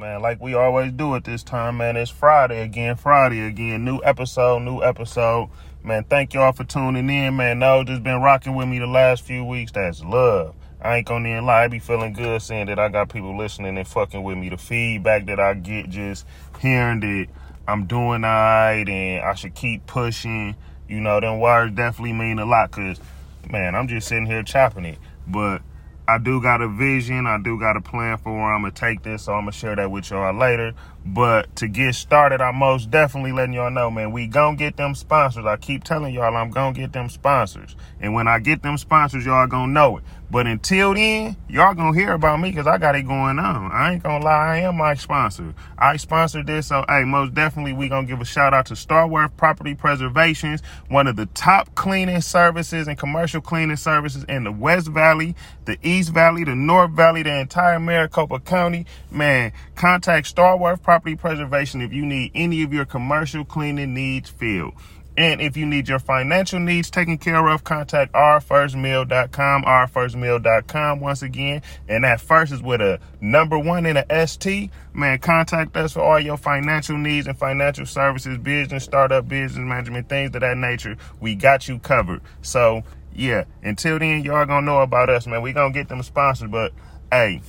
Man, 0.00 0.22
like 0.22 0.40
we 0.40 0.54
always 0.54 0.92
do 0.92 1.14
at 1.14 1.24
this 1.24 1.42
time, 1.42 1.76
man. 1.76 1.94
It's 1.94 2.10
Friday 2.10 2.62
again, 2.62 2.96
Friday 2.96 3.46
again. 3.46 3.84
New 3.84 4.00
episode, 4.02 4.60
new 4.60 4.82
episode. 4.82 5.50
Man, 5.84 6.04
thank 6.04 6.32
y'all 6.32 6.52
for 6.52 6.64
tuning 6.64 7.10
in, 7.10 7.36
man. 7.36 7.58
No, 7.58 7.84
just 7.84 8.02
been 8.02 8.22
rocking 8.22 8.54
with 8.54 8.66
me 8.66 8.78
the 8.78 8.86
last 8.86 9.22
few 9.22 9.44
weeks. 9.44 9.72
That's 9.72 10.02
love. 10.02 10.54
I 10.80 10.96
ain't 10.96 11.06
gonna 11.06 11.28
even 11.28 11.44
lie, 11.44 11.64
I 11.64 11.68
be 11.68 11.80
feeling 11.80 12.14
good 12.14 12.40
seeing 12.40 12.64
that 12.68 12.78
I 12.78 12.88
got 12.88 13.10
people 13.10 13.36
listening 13.36 13.76
and 13.76 13.86
fucking 13.86 14.22
with 14.22 14.38
me. 14.38 14.48
The 14.48 14.56
feedback 14.56 15.26
that 15.26 15.38
I 15.38 15.52
get 15.52 15.90
just 15.90 16.24
hearing 16.60 17.00
that 17.00 17.26
I'm 17.68 17.84
doing 17.84 18.24
alright 18.24 18.88
and 18.88 19.22
I 19.22 19.34
should 19.34 19.54
keep 19.54 19.86
pushing. 19.86 20.56
You 20.88 21.00
know, 21.00 21.20
them 21.20 21.40
words 21.40 21.76
definitely 21.76 22.14
mean 22.14 22.38
a 22.38 22.46
lot 22.46 22.70
because, 22.70 22.98
man, 23.50 23.74
I'm 23.74 23.86
just 23.86 24.08
sitting 24.08 24.24
here 24.24 24.42
chopping 24.44 24.86
it. 24.86 24.98
But 25.26 25.60
I 26.10 26.18
do 26.18 26.42
got 26.42 26.60
a 26.60 26.66
vision. 26.66 27.24
I 27.28 27.38
do 27.38 27.56
got 27.56 27.76
a 27.76 27.80
plan 27.80 28.18
for 28.18 28.32
where 28.32 28.52
I'm 28.52 28.62
gonna 28.62 28.72
take 28.72 29.04
this, 29.04 29.22
so 29.22 29.32
I'm 29.32 29.42
gonna 29.42 29.52
share 29.52 29.76
that 29.76 29.92
with 29.92 30.10
y'all 30.10 30.36
later. 30.36 30.74
But 31.04 31.56
to 31.56 31.68
get 31.68 31.94
started, 31.94 32.40
I'm 32.40 32.56
most 32.56 32.90
definitely 32.90 33.32
letting 33.32 33.54
y'all 33.54 33.70
know, 33.70 33.90
man, 33.90 34.12
we 34.12 34.26
gonna 34.26 34.56
get 34.56 34.76
them 34.76 34.94
sponsors. 34.94 35.46
I 35.46 35.56
keep 35.56 35.82
telling 35.82 36.12
y'all 36.12 36.36
I'm 36.36 36.50
gonna 36.50 36.74
get 36.74 36.92
them 36.92 37.08
sponsors. 37.08 37.74
And 38.00 38.14
when 38.14 38.28
I 38.28 38.38
get 38.38 38.62
them 38.62 38.76
sponsors, 38.76 39.24
y'all 39.24 39.46
gonna 39.46 39.72
know 39.72 39.98
it. 39.98 40.04
But 40.30 40.46
until 40.46 40.94
then, 40.94 41.36
y'all 41.48 41.74
gonna 41.74 41.98
hear 41.98 42.12
about 42.12 42.38
me 42.38 42.50
because 42.50 42.68
I 42.68 42.78
got 42.78 42.94
it 42.94 43.02
going 43.02 43.40
on. 43.40 43.72
I 43.72 43.94
ain't 43.94 44.02
gonna 44.02 44.24
lie, 44.24 44.54
I 44.54 44.56
am 44.58 44.76
my 44.76 44.94
sponsor. 44.94 45.54
I 45.76 45.96
sponsored 45.96 46.46
this, 46.46 46.68
so 46.68 46.84
hey, 46.88 47.02
most 47.04 47.34
definitely 47.34 47.72
we 47.72 47.88
gonna 47.88 48.06
give 48.06 48.20
a 48.20 48.24
shout 48.24 48.54
out 48.54 48.66
to 48.66 48.74
Starworth 48.74 49.36
Property 49.36 49.74
Preservations, 49.74 50.62
one 50.88 51.08
of 51.08 51.16
the 51.16 51.26
top 51.26 51.74
cleaning 51.74 52.20
services 52.20 52.86
and 52.86 52.96
commercial 52.96 53.40
cleaning 53.40 53.76
services 53.76 54.22
in 54.28 54.44
the 54.44 54.52
West 54.52 54.86
Valley, 54.86 55.34
the 55.64 55.78
East 55.82 56.10
Valley, 56.10 56.44
the 56.44 56.54
North 56.54 56.92
Valley, 56.92 57.24
the 57.24 57.40
entire 57.40 57.80
Maricopa 57.80 58.38
County. 58.38 58.86
Man, 59.10 59.52
contact 59.74 60.32
Starworth 60.32 60.80
Property 60.90 61.14
Preservation 61.14 61.82
if 61.82 61.92
you 61.92 62.04
need 62.04 62.32
any 62.34 62.64
of 62.64 62.72
your 62.72 62.84
commercial 62.84 63.44
cleaning 63.44 63.94
needs 63.94 64.28
filled. 64.28 64.74
And 65.16 65.40
if 65.40 65.56
you 65.56 65.64
need 65.64 65.88
your 65.88 66.00
financial 66.00 66.58
needs 66.58 66.90
taken 66.90 67.16
care 67.16 67.46
of, 67.46 67.62
contact 67.62 68.12
ourfirstmeal.com, 68.12 69.62
ourfirstmeal.com 69.62 70.98
once 70.98 71.22
again. 71.22 71.62
And 71.88 72.02
that 72.02 72.20
first 72.20 72.52
is 72.52 72.60
with 72.60 72.80
a 72.80 72.98
number 73.20 73.56
one 73.56 73.86
and 73.86 73.98
a 73.98 74.26
ST. 74.26 74.72
Man, 74.92 75.20
contact 75.20 75.76
us 75.76 75.92
for 75.92 76.00
all 76.00 76.18
your 76.18 76.36
financial 76.36 76.98
needs 76.98 77.28
and 77.28 77.38
financial 77.38 77.86
services, 77.86 78.36
business, 78.38 78.82
startup, 78.82 79.28
business 79.28 79.64
management, 79.64 80.08
things 80.08 80.34
of 80.34 80.40
that 80.40 80.56
nature. 80.56 80.96
We 81.20 81.36
got 81.36 81.68
you 81.68 81.78
covered. 81.78 82.20
So, 82.42 82.82
yeah, 83.14 83.44
until 83.62 84.00
then, 84.00 84.24
y'all 84.24 84.44
gonna 84.44 84.66
know 84.66 84.80
about 84.80 85.08
us, 85.08 85.28
man. 85.28 85.40
We 85.40 85.52
gonna 85.52 85.72
get 85.72 85.88
them 85.88 86.02
sponsors, 86.02 86.50
but 86.50 86.72
hey, 87.12 87.42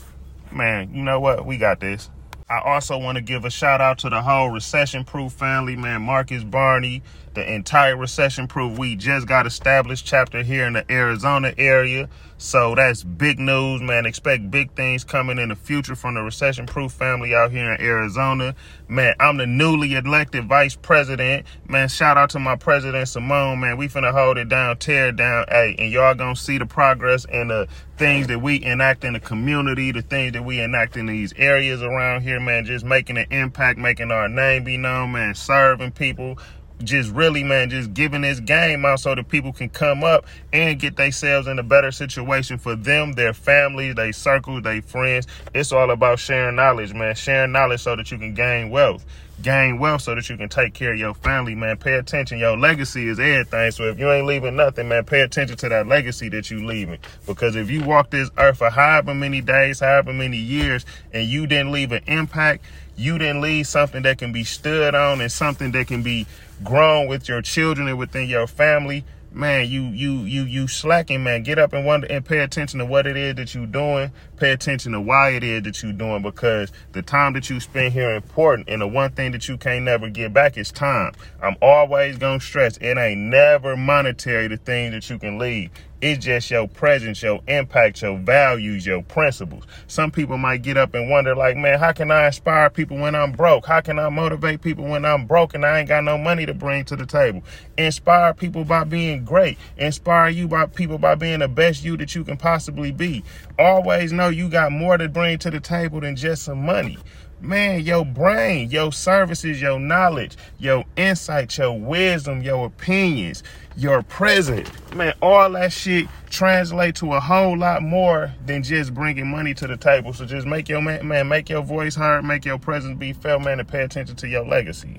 man, 0.52 0.94
you 0.94 1.02
know 1.02 1.20
what? 1.20 1.44
We 1.44 1.58
got 1.58 1.80
this. 1.80 2.12
I 2.52 2.60
also 2.60 2.98
want 2.98 3.16
to 3.16 3.22
give 3.22 3.46
a 3.46 3.50
shout 3.50 3.80
out 3.80 4.00
to 4.00 4.10
the 4.10 4.22
whole 4.22 4.50
recession 4.50 5.06
proof 5.06 5.32
family, 5.32 5.78
man. 5.78 6.02
Marcus 6.02 6.44
Barney, 6.44 7.02
the 7.34 7.54
entire 7.54 7.96
recession 7.96 8.48
proof. 8.48 8.78
We 8.78 8.96
just 8.96 9.28
got 9.28 9.46
established 9.46 10.06
chapter 10.06 10.44
here 10.44 10.66
in 10.66 10.74
the 10.74 10.92
Arizona 10.92 11.54
area. 11.58 12.10
So 12.38 12.74
that's 12.74 13.04
big 13.04 13.38
news, 13.38 13.82
man. 13.82 14.08
Expect 14.08 14.50
big 14.50 14.72
things 14.74 15.04
coming 15.04 15.38
in 15.38 15.50
the 15.50 15.56
future 15.56 15.96
from 15.96 16.16
the 16.16 16.22
recession 16.22 16.66
proof 16.66 16.92
family 16.92 17.36
out 17.36 17.52
here 17.52 17.74
in 17.74 17.80
Arizona. 17.80 18.56
Man, 18.88 19.14
I'm 19.20 19.38
the 19.38 19.46
newly 19.46 19.94
elected 19.94 20.46
vice 20.46 20.76
president. 20.76 21.46
Man, 21.68 21.88
shout 21.88 22.18
out 22.18 22.32
to 22.32 22.40
my 22.40 22.56
president 22.56 23.08
Simone, 23.08 23.60
man. 23.60 23.78
We 23.78 23.88
finna 23.88 24.12
hold 24.12 24.40
it 24.40 24.50
down, 24.50 24.78
tear 24.78 25.12
down. 25.12 25.46
Hey, 25.50 25.76
and 25.78 25.92
y'all 25.92 26.16
gonna 26.16 26.36
see 26.36 26.58
the 26.58 26.66
progress 26.66 27.26
and 27.26 27.52
the 27.52 27.68
things 27.98 28.26
that 28.26 28.42
we 28.42 28.64
enact 28.64 29.04
in 29.04 29.14
the 29.14 29.20
community, 29.20 29.92
the 29.92 30.02
things 30.02 30.34
that 30.34 30.44
we 30.44 30.60
enact 30.60 30.98
in 30.98 31.06
these 31.06 31.34
areas 31.34 31.84
around 31.84 32.24
here, 32.24 32.40
man. 32.40 32.66
Just 32.66 32.84
making 32.84 33.20
an 33.20 33.28
impact, 33.30 33.78
making 33.78 34.10
our 34.10 34.28
name 34.28 34.64
be 34.64 34.78
known, 34.78 35.12
man. 35.12 35.36
Serving 35.36 35.92
people 35.92 36.40
just 36.82 37.12
really, 37.12 37.44
man, 37.44 37.70
just 37.70 37.94
giving 37.94 38.22
this 38.22 38.40
game 38.40 38.86
out 38.86 39.00
so 39.00 39.16
that 39.16 39.28
people 39.30 39.54
can 39.54 39.70
come 39.70 40.04
up 40.04 40.26
and 40.52 40.80
get 40.80 40.98
themselves 40.98 41.48
in 41.48 41.60
a 41.60 41.64
better 41.64 41.92
situation 41.92 42.58
for 42.58 42.76
them, 42.76 43.14
their 43.14 43.34
families, 43.34 43.96
their 43.96 44.14
circles, 44.14 44.64
their 44.64 44.82
friends. 44.82 45.28
It's 45.54 45.72
all 45.72 45.92
about 45.92 46.20
sharing 46.20 46.56
knowledge, 46.56 46.94
man. 46.94 47.16
Sharing 47.16 47.52
knowledge 47.52 47.82
so 47.82 47.96
that 47.96 48.12
you 48.12 48.18
can 48.18 48.34
gain 48.34 48.70
wealth. 48.70 49.06
Gain 49.42 49.80
wealth 49.80 50.04
so 50.04 50.14
that 50.14 50.30
you 50.30 50.38
can 50.38 50.50
take 50.50 50.76
care 50.76 50.94
of 50.94 51.00
your 51.00 51.16
family, 51.16 51.56
man. 51.56 51.76
Pay 51.78 51.94
attention. 51.94 52.38
Your 52.38 52.56
legacy 52.56 53.08
is 53.08 53.20
everything. 53.20 53.72
So 53.72 53.86
if 53.86 53.98
you 53.98 54.12
ain't 54.12 54.28
leaving 54.28 54.56
nothing, 54.56 54.88
man, 54.88 55.04
pay 55.04 55.22
attention 55.22 55.58
to 55.58 55.70
that 55.70 55.88
legacy 55.88 56.30
that 56.30 56.52
you 56.52 56.64
leaving. 56.66 57.00
Because 57.26 57.56
if 57.56 57.70
you 57.70 57.84
walk 57.84 58.12
this 58.12 58.30
earth 58.38 58.60
for 58.60 58.70
however 58.70 59.16
many 59.16 59.42
days, 59.42 59.80
however 59.80 60.14
many 60.14 60.38
years, 60.38 60.86
and 61.12 61.28
you 61.28 61.48
didn't 61.48 61.72
leave 61.72 61.92
an 61.92 62.04
impact, 62.06 62.64
you 62.98 63.18
didn't 63.18 63.42
leave 63.42 63.66
something 63.66 64.04
that 64.04 64.20
can 64.20 64.32
be 64.32 64.44
stood 64.44 64.94
on 64.94 65.22
and 65.22 65.32
something 65.32 65.72
that 65.72 65.88
can 65.88 66.04
be 66.04 66.28
grown 66.64 67.08
with 67.08 67.28
your 67.28 67.42
children 67.42 67.88
and 67.88 67.98
within 67.98 68.28
your 68.28 68.48
family, 68.48 69.06
man, 69.32 69.68
you 69.68 69.84
you 69.84 70.24
you 70.24 70.44
you 70.44 70.68
slacking, 70.68 71.24
man. 71.24 71.44
Get 71.44 71.60
up 71.60 71.74
and 71.74 71.86
wonder 71.86 72.08
and 72.08 72.26
pay 72.26 72.40
attention 72.40 72.80
to 72.80 72.86
what 72.86 73.08
it 73.08 73.18
is 73.18 73.36
that 73.36 73.56
you're 73.56 73.66
doing. 73.66 74.12
Pay 74.42 74.54
attention 74.54 74.94
to 74.94 75.00
why 75.00 75.30
it 75.30 75.44
is 75.44 75.62
that 75.62 75.84
you're 75.84 75.94
doing 75.94 76.24
because 76.24 76.72
the 76.94 77.04
time 77.04 77.34
that 77.34 77.48
you 77.52 77.60
spend 77.60 77.94
here 77.94 78.10
is 78.10 78.24
important. 78.24 78.70
And 78.70 78.82
the 78.82 78.88
one 78.88 79.12
thing 79.12 79.34
that 79.34 79.48
you 79.48 79.56
can't 79.56 79.86
never 79.86 80.10
get 80.10 80.34
back 80.34 80.58
is 80.58 80.72
time. 80.72 81.14
I'm 81.44 81.58
always 81.62 82.18
gonna 82.18 82.40
stress 82.40 82.76
it 82.78 82.98
ain't 82.98 83.22
never 83.22 83.78
monetary 83.78 84.48
the 84.48 84.58
thing 84.58 84.94
that 84.94 85.08
you 85.12 85.20
can 85.20 85.38
leave. 85.38 85.70
It's 86.02 86.26
just 86.26 86.50
your 86.50 86.68
presence, 86.68 87.22
your 87.22 87.42
impact, 87.48 88.02
your 88.02 88.18
values, 88.18 88.88
your 88.88 89.04
principles. 89.04 89.66
Some 89.86 90.10
people 90.10 90.40
might 90.40 90.64
get 90.64 90.76
up 90.76 90.96
and 90.96 91.12
wonder, 91.12 91.36
like, 91.36 91.56
man, 91.56 91.78
how 91.78 91.92
can 91.92 92.10
I 92.10 92.26
inspire 92.26 92.72
people 92.72 92.98
when 92.98 93.14
I'm 93.14 93.34
broke? 93.34 93.68
How 93.68 93.82
can 93.82 94.00
I 94.00 94.10
motivate 94.10 94.64
people 94.64 94.86
when 94.86 95.06
I'm 95.06 95.28
broke 95.28 95.54
and 95.54 95.64
I 95.64 95.78
ain't 95.78 95.88
got 95.88 96.04
no 96.04 96.18
money 96.18 96.48
to 96.48 96.56
bring 96.56 96.86
to 96.86 96.96
the 96.96 97.06
table? 97.06 97.44
Inspire 97.78 98.34
people 98.34 98.66
by 98.66 98.84
being 98.84 99.24
great. 99.24 99.60
Inspire 99.78 100.30
you 100.30 100.48
by 100.48 100.66
people 100.66 100.98
by 100.98 101.14
being 101.14 101.38
the 101.38 101.48
best 101.48 101.84
you 101.84 101.96
that 101.98 102.16
you 102.16 102.24
can 102.24 102.36
possibly 102.36 102.92
be. 102.92 103.24
Always 103.62 104.12
know 104.12 104.30
you 104.30 104.50
got 104.50 104.72
more 104.72 104.98
to 104.98 105.08
bring 105.08 105.38
to 105.38 105.52
the 105.52 105.60
table 105.60 106.02
than 106.02 106.16
just 106.16 106.42
some 106.46 106.66
money 106.66 106.98
man, 107.40 107.82
your 107.82 108.04
brain, 108.04 108.72
your 108.72 108.92
services, 108.92 109.62
your 109.62 109.80
knowledge, 109.80 110.36
your 110.58 110.84
insight, 110.96 111.56
your 111.58 111.80
wisdom, 111.80 112.42
your 112.42 112.66
opinions, 112.66 113.44
your 113.76 114.02
present, 114.02 114.68
man, 114.96 115.14
all 115.22 115.52
that 115.52 115.72
shit 115.72 116.08
translate 116.30 116.96
to 116.96 117.14
a 117.14 117.20
whole 117.20 117.56
lot 117.56 117.84
more 117.84 118.34
than 118.48 118.64
just 118.64 118.96
bringing 118.96 119.28
money 119.28 119.54
to 119.54 119.68
the 119.68 119.78
table. 119.78 120.12
So 120.14 120.26
just 120.26 120.48
make 120.48 120.68
your 120.68 120.82
man, 120.82 121.08
man 121.08 121.28
make 121.28 121.48
your 121.48 121.62
voice 121.62 121.96
heard, 121.96 122.24
make 122.24 122.46
your 122.46 122.58
presence 122.58 122.98
be 122.98 123.14
felt, 123.14 123.44
man, 123.44 123.60
and 123.60 123.68
pay 123.68 123.84
attention 123.84 124.16
to 124.18 124.28
your 124.28 124.46
legacy 124.46 124.98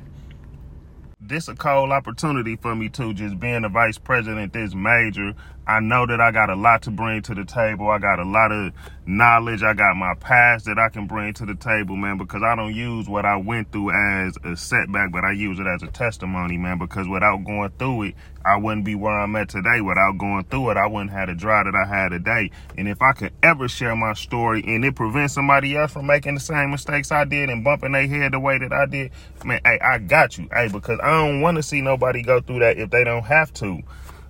this 1.32 1.48
a 1.48 1.54
cold 1.54 1.90
opportunity 1.90 2.56
for 2.56 2.74
me 2.74 2.88
too, 2.88 3.14
just 3.14 3.38
being 3.38 3.62
the 3.62 3.68
vice 3.68 3.96
president 3.96 4.52
this 4.52 4.74
major. 4.74 5.32
I 5.66 5.78
know 5.78 6.06
that 6.06 6.20
I 6.20 6.32
got 6.32 6.50
a 6.50 6.56
lot 6.56 6.82
to 6.82 6.90
bring 6.90 7.22
to 7.22 7.34
the 7.34 7.44
table. 7.44 7.88
I 7.88 7.98
got 7.98 8.18
a 8.18 8.24
lot 8.24 8.50
of 8.50 8.72
knowledge. 9.06 9.62
I 9.62 9.74
got 9.74 9.96
my 9.96 10.14
past 10.14 10.64
that 10.66 10.78
I 10.78 10.88
can 10.88 11.06
bring 11.06 11.34
to 11.34 11.46
the 11.46 11.54
table, 11.54 11.94
man, 11.94 12.18
because 12.18 12.42
I 12.42 12.56
don't 12.56 12.74
use 12.74 13.08
what 13.08 13.24
I 13.24 13.36
went 13.36 13.70
through 13.70 13.92
as 13.92 14.36
a 14.44 14.56
setback, 14.56 15.12
but 15.12 15.24
I 15.24 15.32
use 15.32 15.60
it 15.60 15.66
as 15.66 15.82
a 15.82 15.86
testimony, 15.86 16.58
man, 16.58 16.78
because 16.78 17.06
without 17.06 17.44
going 17.44 17.70
through 17.78 18.02
it, 18.02 18.14
I 18.44 18.56
wouldn't 18.56 18.84
be 18.84 18.96
where 18.96 19.16
I'm 19.16 19.36
at 19.36 19.48
today. 19.48 19.80
Without 19.80 20.18
going 20.18 20.44
through 20.44 20.70
it, 20.70 20.76
I 20.76 20.88
wouldn't 20.88 21.12
have 21.12 21.28
the 21.28 21.34
drive 21.34 21.66
that 21.66 21.76
I 21.76 21.86
had 21.86 22.08
today. 22.08 22.50
And 22.76 22.88
if 22.88 23.00
I 23.00 23.12
could 23.12 23.32
ever 23.42 23.68
share 23.68 23.94
my 23.94 24.14
story 24.14 24.64
and 24.66 24.84
it 24.84 24.96
prevents 24.96 25.34
somebody 25.34 25.76
else 25.76 25.92
from 25.92 26.06
making 26.06 26.34
the 26.34 26.40
same 26.40 26.72
mistakes 26.72 27.12
I 27.12 27.24
did 27.24 27.50
and 27.50 27.62
bumping 27.62 27.92
their 27.92 28.08
head 28.08 28.32
the 28.32 28.40
way 28.40 28.58
that 28.58 28.72
I 28.72 28.86
did, 28.86 29.12
man, 29.44 29.60
hey, 29.64 29.78
I 29.78 29.98
got 29.98 30.38
you. 30.38 30.48
Hey, 30.52 30.68
because 30.68 30.98
I 31.00 31.10
don't 31.10 31.40
want 31.40 31.56
to 31.56 31.62
see 31.62 31.80
nobody 31.80 32.22
go 32.22 32.40
through 32.40 32.60
that 32.60 32.78
if 32.78 32.90
they 32.90 33.04
don't 33.04 33.24
have 33.24 33.52
to. 33.54 33.82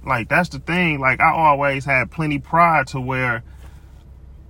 Like 0.05 0.29
that's 0.29 0.49
the 0.49 0.59
thing. 0.59 1.01
Like 1.01 1.21
I 1.21 1.33
always 1.33 1.85
had 1.85 2.11
plenty 2.11 2.39
pride 2.39 2.89
to 2.89 3.01
where 3.01 3.43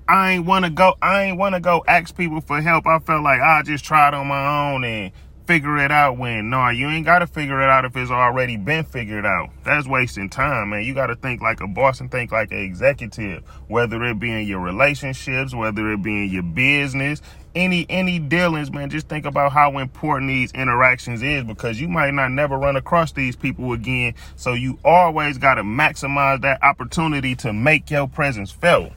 I 0.08 0.32
ain't 0.32 0.46
want 0.46 0.64
to 0.64 0.70
go. 0.70 0.94
I 1.00 1.24
ain't 1.24 1.38
want 1.38 1.54
to 1.54 1.60
go 1.60 1.84
ask 1.86 2.16
people 2.16 2.40
for 2.40 2.60
help. 2.60 2.86
I 2.86 2.98
felt 2.98 3.22
like 3.22 3.40
I 3.40 3.62
just 3.62 3.84
tried 3.84 4.14
on 4.14 4.26
my 4.26 4.72
own 4.72 4.84
and 4.84 5.12
figure 5.46 5.78
it 5.78 5.90
out. 5.90 6.19
When 6.19 6.50
no, 6.50 6.69
you 6.69 6.88
ain't 6.88 7.06
got 7.06 7.20
to 7.20 7.26
figure 7.26 7.62
it 7.62 7.69
out 7.69 7.84
if 7.84 7.96
it's 7.96 8.10
already 8.10 8.56
been 8.56 8.84
figured 8.84 9.26
out. 9.26 9.50
That's 9.64 9.87
wasting 9.87 10.28
time, 10.28 10.70
man. 10.70 10.84
You 10.84 10.94
got 10.94 11.06
to 11.06 11.16
think 11.16 11.40
like 11.40 11.60
a 11.60 11.69
boss 11.69 12.00
and 12.00 12.10
think 12.10 12.32
like 12.32 12.50
an 12.52 12.58
executive. 12.58 13.43
Whether 13.69 14.02
it 14.05 14.19
be 14.19 14.31
in 14.31 14.46
your 14.46 14.60
relationships, 14.60 15.55
whether 15.55 15.93
it 15.93 16.02
be 16.02 16.25
in 16.25 16.31
your 16.31 16.43
business, 16.43 17.22
any 17.54 17.87
any 17.88 18.19
dealings, 18.19 18.70
man, 18.70 18.90
just 18.90 19.08
think 19.08 19.26
about 19.26 19.52
how 19.52 19.78
important 19.78 20.28
these 20.28 20.52
interactions 20.52 21.22
is 21.22 21.44
because 21.44 21.81
you 21.81 21.88
might 21.88 22.14
not 22.14 22.31
never 22.31 22.56
run 22.56 22.76
across 22.76 23.12
these 23.12 23.37
people 23.37 23.72
again. 23.72 24.14
So 24.37 24.54
you 24.54 24.78
always 24.84 25.38
got 25.38 25.54
to 25.54 25.62
maximize 25.62 26.40
that 26.43 26.62
opportunity 26.62 27.34
to 27.37 27.52
make 27.52 27.90
your 27.90 28.08
presence 28.08 28.50
felt. 28.50 28.93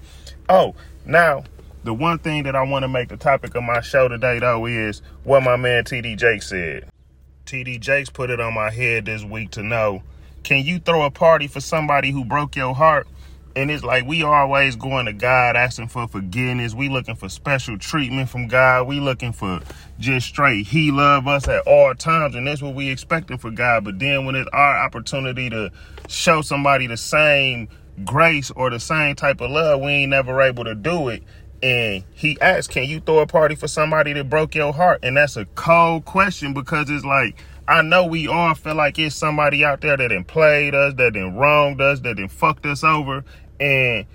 Oh, 0.50 0.76
now 1.06 1.44
the 1.84 1.94
one 1.94 2.18
thing 2.20 2.44
that 2.44 2.56
I 2.56 2.64
want 2.64 2.84
to 2.84 2.88
make 2.88 3.10
the 3.10 3.18
topic 3.18 3.56
of 3.56 3.64
my 3.64 3.82
show 3.82 4.08
today 4.08 4.40
though 4.40 4.66
is 4.66 5.02
what 5.24 5.44
my 5.44 5.56
man 5.56 5.84
TD 5.84 6.18
Jakes 6.18 6.50
said. 6.50 6.90
TD 7.46 7.80
Jakes 7.80 8.10
put 8.10 8.30
it 8.30 8.40
on 8.40 8.54
my 8.54 8.72
head 8.72 9.06
this 9.06 9.24
week 9.24 9.52
to 9.52 9.64
know, 9.64 10.02
can 10.44 10.66
you 10.66 10.80
throw 10.80 11.04
a 11.04 11.12
party 11.12 11.48
for 11.48 11.60
somebody 11.60 12.12
who 12.12 12.26
broke 12.26 12.56
your 12.56 12.74
heart? 12.74 13.08
And 13.56 13.72
it's 13.72 13.84
like 13.84 14.06
we 14.06 14.22
always 14.22 14.76
going 14.76 15.06
to 15.06 15.14
God 15.14 15.56
asking 15.56 15.88
for 15.88 16.08
forgiveness. 16.08 16.74
We 16.74 16.90
looking 16.90 17.16
for 17.16 17.30
special 17.30 17.78
treatment 17.78 18.30
from 18.30 18.48
God. 18.48 18.86
We 18.86 19.00
looking 19.00 19.32
for 19.32 19.62
just 19.98 20.28
straight. 20.28 20.68
He 20.68 20.92
love 20.92 21.28
us 21.28 21.48
at 21.48 21.66
all 21.66 21.96
times, 21.96 22.36
and 22.36 22.46
that's 22.46 22.62
what 22.62 22.76
we 22.76 22.90
expecting 22.90 23.38
for 23.38 23.52
God. 23.52 23.86
But 23.86 23.98
then 24.00 24.26
when 24.26 24.36
it's 24.36 24.50
our 24.52 24.78
opportunity 24.78 25.50
to 25.52 25.72
show 26.10 26.42
somebody 26.42 26.88
the 26.88 26.98
same 26.98 27.70
grace 28.04 28.52
or 28.52 28.70
the 28.70 28.80
same 28.80 29.16
type 29.16 29.40
of 29.40 29.52
love, 29.52 29.80
we 29.80 29.92
ain't 29.92 30.10
never 30.10 30.42
able 30.42 30.66
to 30.66 30.76
do 30.76 31.08
it. 31.08 31.24
And 31.64 32.04
he 32.14 32.38
asked, 32.42 32.72
Can 32.72 32.84
you 32.84 33.00
throw 33.00 33.20
a 33.20 33.26
party 33.26 33.56
for 33.56 33.70
somebody 33.70 34.12
that 34.14 34.30
broke 34.30 34.54
your 34.54 34.74
heart? 34.74 35.00
And 35.02 35.16
that's 35.16 35.38
a 35.38 35.46
cold 35.56 36.04
question 36.04 36.54
because 36.54 36.90
it's 36.90 37.06
like 37.06 37.42
I 37.68 37.82
know 37.82 38.06
we 38.06 38.28
all 38.28 38.54
feel 38.54 38.76
like 38.76 39.00
it's 39.00 39.16
somebody 39.16 39.66
out 39.66 39.82
there 39.82 39.98
that 39.98 40.10
done 40.10 40.24
played 40.24 40.76
us, 40.76 40.94
that 40.96 41.14
done 41.14 41.36
wronged 41.36 41.82
us, 41.82 42.00
that 42.02 42.18
done 42.18 42.28
fucked 42.28 42.66
us 42.68 42.84
over. 42.84 43.26
And 43.60 44.06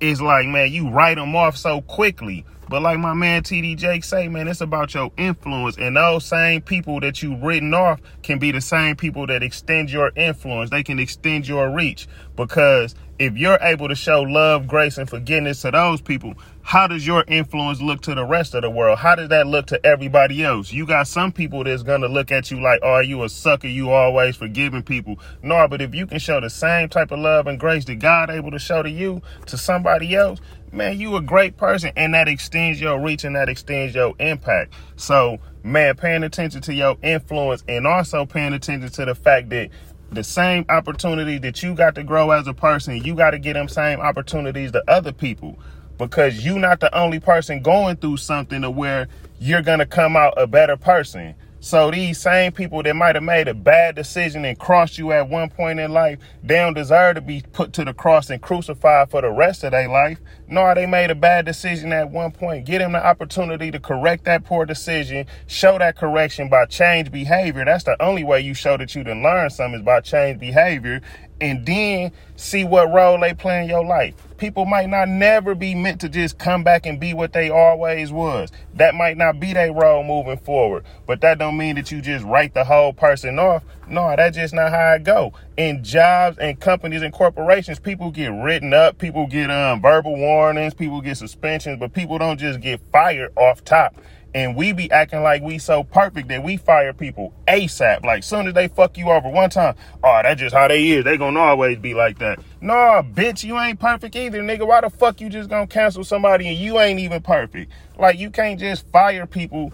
it's 0.00 0.20
like, 0.20 0.46
man, 0.46 0.72
you 0.72 0.90
write 0.90 1.16
them 1.16 1.34
off 1.34 1.56
so 1.56 1.80
quickly. 1.82 2.44
But 2.68 2.82
like 2.82 2.98
my 2.98 3.14
man 3.14 3.42
TD 3.42 3.76
Jake 3.76 4.04
say, 4.04 4.28
man, 4.28 4.46
it's 4.46 4.60
about 4.60 4.92
your 4.92 5.10
influence. 5.16 5.78
And 5.78 5.96
those 5.96 6.26
same 6.26 6.60
people 6.60 7.00
that 7.00 7.22
you 7.22 7.36
written 7.36 7.72
off 7.72 8.00
can 8.22 8.38
be 8.38 8.52
the 8.52 8.60
same 8.60 8.94
people 8.94 9.26
that 9.26 9.42
extend 9.42 9.90
your 9.90 10.12
influence. 10.14 10.70
They 10.70 10.82
can 10.82 10.98
extend 10.98 11.48
your 11.48 11.70
reach. 11.70 12.06
Because 12.36 12.94
if 13.18 13.36
you're 13.36 13.58
able 13.60 13.88
to 13.88 13.94
show 13.94 14.22
love, 14.22 14.68
grace, 14.68 14.96
and 14.96 15.08
forgiveness 15.08 15.62
to 15.62 15.72
those 15.72 16.00
people, 16.00 16.34
how 16.62 16.86
does 16.86 17.06
your 17.06 17.24
influence 17.26 17.80
look 17.80 18.02
to 18.02 18.14
the 18.14 18.24
rest 18.24 18.54
of 18.54 18.62
the 18.62 18.70
world? 18.70 18.98
How 18.98 19.14
does 19.14 19.30
that 19.30 19.46
look 19.46 19.66
to 19.68 19.86
everybody 19.86 20.44
else? 20.44 20.72
You 20.72 20.86
got 20.86 21.08
some 21.08 21.32
people 21.32 21.64
that's 21.64 21.82
gonna 21.82 22.08
look 22.08 22.30
at 22.30 22.50
you 22.50 22.60
like, 22.60 22.80
oh, 22.82 23.00
you 23.00 23.24
a 23.24 23.28
sucker, 23.28 23.66
you 23.66 23.90
always 23.90 24.36
forgiving 24.36 24.82
people. 24.82 25.18
No, 25.42 25.66
but 25.66 25.80
if 25.80 25.94
you 25.94 26.06
can 26.06 26.18
show 26.18 26.40
the 26.40 26.50
same 26.50 26.88
type 26.88 27.10
of 27.10 27.18
love 27.18 27.46
and 27.46 27.58
grace 27.58 27.84
that 27.86 27.98
God 27.98 28.30
able 28.30 28.50
to 28.52 28.58
show 28.58 28.82
to 28.82 28.90
you 28.90 29.20
to 29.46 29.58
somebody 29.58 30.14
else, 30.14 30.40
man, 30.72 30.98
you 30.98 31.16
a 31.16 31.22
great 31.22 31.56
person, 31.56 31.90
and 31.96 32.14
that 32.14 32.28
extends 32.28 32.80
your 32.80 33.00
reach 33.00 33.24
and 33.24 33.34
that 33.34 33.48
extends 33.48 33.94
your 33.94 34.14
impact. 34.18 34.74
So, 34.96 35.38
man, 35.62 35.96
paying 35.96 36.22
attention 36.22 36.60
to 36.62 36.74
your 36.74 36.96
influence 37.02 37.64
and 37.68 37.86
also 37.86 38.26
paying 38.26 38.52
attention 38.52 38.90
to 38.90 39.04
the 39.06 39.14
fact 39.14 39.50
that 39.50 39.70
the 40.10 40.24
same 40.24 40.64
opportunity 40.68 41.38
that 41.38 41.62
you 41.62 41.74
got 41.74 41.94
to 41.96 42.02
grow 42.02 42.30
as 42.30 42.46
a 42.46 42.54
person, 42.54 43.02
you 43.04 43.14
got 43.14 43.32
to 43.32 43.38
get 43.38 43.54
them 43.54 43.68
same 43.68 44.00
opportunities 44.00 44.72
to 44.72 44.82
other 44.88 45.12
people 45.12 45.58
because 45.98 46.44
you 46.44 46.58
not 46.58 46.80
the 46.80 46.96
only 46.96 47.20
person 47.20 47.62
going 47.62 47.96
through 47.96 48.16
something 48.16 48.62
to 48.62 48.70
where 48.70 49.08
you're 49.40 49.62
going 49.62 49.80
to 49.80 49.86
come 49.86 50.16
out 50.16 50.34
a 50.36 50.46
better 50.46 50.76
person. 50.76 51.34
So 51.60 51.90
these 51.90 52.20
same 52.20 52.52
people 52.52 52.84
that 52.84 52.94
might 52.94 53.16
have 53.16 53.24
made 53.24 53.48
a 53.48 53.54
bad 53.54 53.96
decision 53.96 54.44
and 54.44 54.56
crossed 54.56 54.96
you 54.96 55.10
at 55.10 55.28
one 55.28 55.50
point 55.50 55.80
in 55.80 55.92
life, 55.92 56.20
they 56.42 56.54
don't 56.54 56.74
deserve 56.74 57.16
to 57.16 57.20
be 57.20 57.42
put 57.52 57.72
to 57.72 57.84
the 57.84 57.92
cross 57.92 58.30
and 58.30 58.40
crucified 58.40 59.10
for 59.10 59.22
the 59.22 59.30
rest 59.30 59.64
of 59.64 59.72
their 59.72 59.88
life. 59.88 60.20
No, 60.46 60.72
they 60.72 60.86
made 60.86 61.10
a 61.10 61.16
bad 61.16 61.46
decision 61.46 61.92
at 61.92 62.10
one 62.10 62.30
point. 62.30 62.64
Get 62.64 62.78
them 62.78 62.92
the 62.92 63.04
opportunity 63.04 63.72
to 63.72 63.80
correct 63.80 64.24
that 64.24 64.44
poor 64.44 64.66
decision, 64.66 65.26
show 65.48 65.78
that 65.78 65.96
correction 65.96 66.48
by 66.48 66.66
change 66.66 67.10
behavior. 67.10 67.64
That's 67.64 67.84
the 67.84 68.00
only 68.00 68.22
way 68.22 68.40
you 68.40 68.54
show 68.54 68.76
that 68.76 68.94
you 68.94 69.02
didn't 69.02 69.24
learn 69.24 69.50
something 69.50 69.80
is 69.80 69.84
by 69.84 70.00
change 70.00 70.38
behavior 70.38 71.00
and 71.40 71.66
then 71.66 72.12
see 72.36 72.64
what 72.64 72.92
role 72.92 73.18
they 73.18 73.34
play 73.34 73.62
in 73.62 73.68
your 73.68 73.84
life. 73.84 74.27
People 74.38 74.66
might 74.66 74.88
not 74.88 75.08
never 75.08 75.56
be 75.56 75.74
meant 75.74 76.00
to 76.00 76.08
just 76.08 76.38
come 76.38 76.62
back 76.62 76.86
and 76.86 77.00
be 77.00 77.12
what 77.12 77.32
they 77.32 77.50
always 77.50 78.12
was. 78.12 78.52
That 78.74 78.94
might 78.94 79.16
not 79.16 79.40
be 79.40 79.52
their 79.52 79.72
role 79.72 80.04
moving 80.04 80.38
forward. 80.38 80.84
But 81.06 81.20
that 81.22 81.38
don't 81.38 81.56
mean 81.56 81.74
that 81.74 81.90
you 81.90 82.00
just 82.00 82.24
write 82.24 82.54
the 82.54 82.64
whole 82.64 82.92
person 82.92 83.40
off. 83.40 83.64
No, 83.88 84.14
that's 84.16 84.36
just 84.36 84.54
not 84.54 84.70
how 84.70 84.94
it 84.94 85.02
go. 85.02 85.32
In 85.56 85.82
jobs 85.82 86.38
and 86.38 86.60
companies 86.60 87.02
and 87.02 87.12
corporations, 87.12 87.80
people 87.80 88.12
get 88.12 88.28
written 88.28 88.72
up, 88.72 88.98
people 88.98 89.26
get 89.26 89.50
um, 89.50 89.82
verbal 89.82 90.16
warnings, 90.16 90.72
people 90.72 91.00
get 91.00 91.16
suspensions, 91.16 91.80
but 91.80 91.92
people 91.92 92.16
don't 92.18 92.38
just 92.38 92.60
get 92.60 92.80
fired 92.92 93.32
off 93.36 93.64
top. 93.64 93.96
And 94.38 94.54
we 94.54 94.72
be 94.72 94.88
acting 94.92 95.24
like 95.24 95.42
we 95.42 95.58
so 95.58 95.82
perfect 95.82 96.28
that 96.28 96.44
we 96.44 96.58
fire 96.58 96.92
people 96.92 97.34
ASAP. 97.48 98.04
Like 98.04 98.22
soon 98.22 98.46
as 98.46 98.54
they 98.54 98.68
fuck 98.68 98.96
you 98.96 99.10
over 99.10 99.28
one 99.28 99.50
time, 99.50 99.74
oh, 100.04 100.20
that's 100.22 100.38
just 100.38 100.54
how 100.54 100.68
they 100.68 100.90
is. 100.90 101.04
They 101.04 101.16
gonna 101.16 101.40
always 101.40 101.76
be 101.78 101.92
like 101.92 102.20
that. 102.20 102.38
Nah, 102.60 103.02
bitch, 103.02 103.42
you 103.42 103.58
ain't 103.58 103.80
perfect 103.80 104.14
either, 104.14 104.40
nigga. 104.40 104.64
Why 104.64 104.80
the 104.80 104.90
fuck 104.90 105.20
you 105.20 105.28
just 105.28 105.50
gonna 105.50 105.66
cancel 105.66 106.04
somebody 106.04 106.46
and 106.46 106.56
you 106.56 106.78
ain't 106.78 107.00
even 107.00 107.20
perfect? 107.20 107.72
Like 107.98 108.20
you 108.20 108.30
can't 108.30 108.60
just 108.60 108.86
fire 108.92 109.26
people 109.26 109.72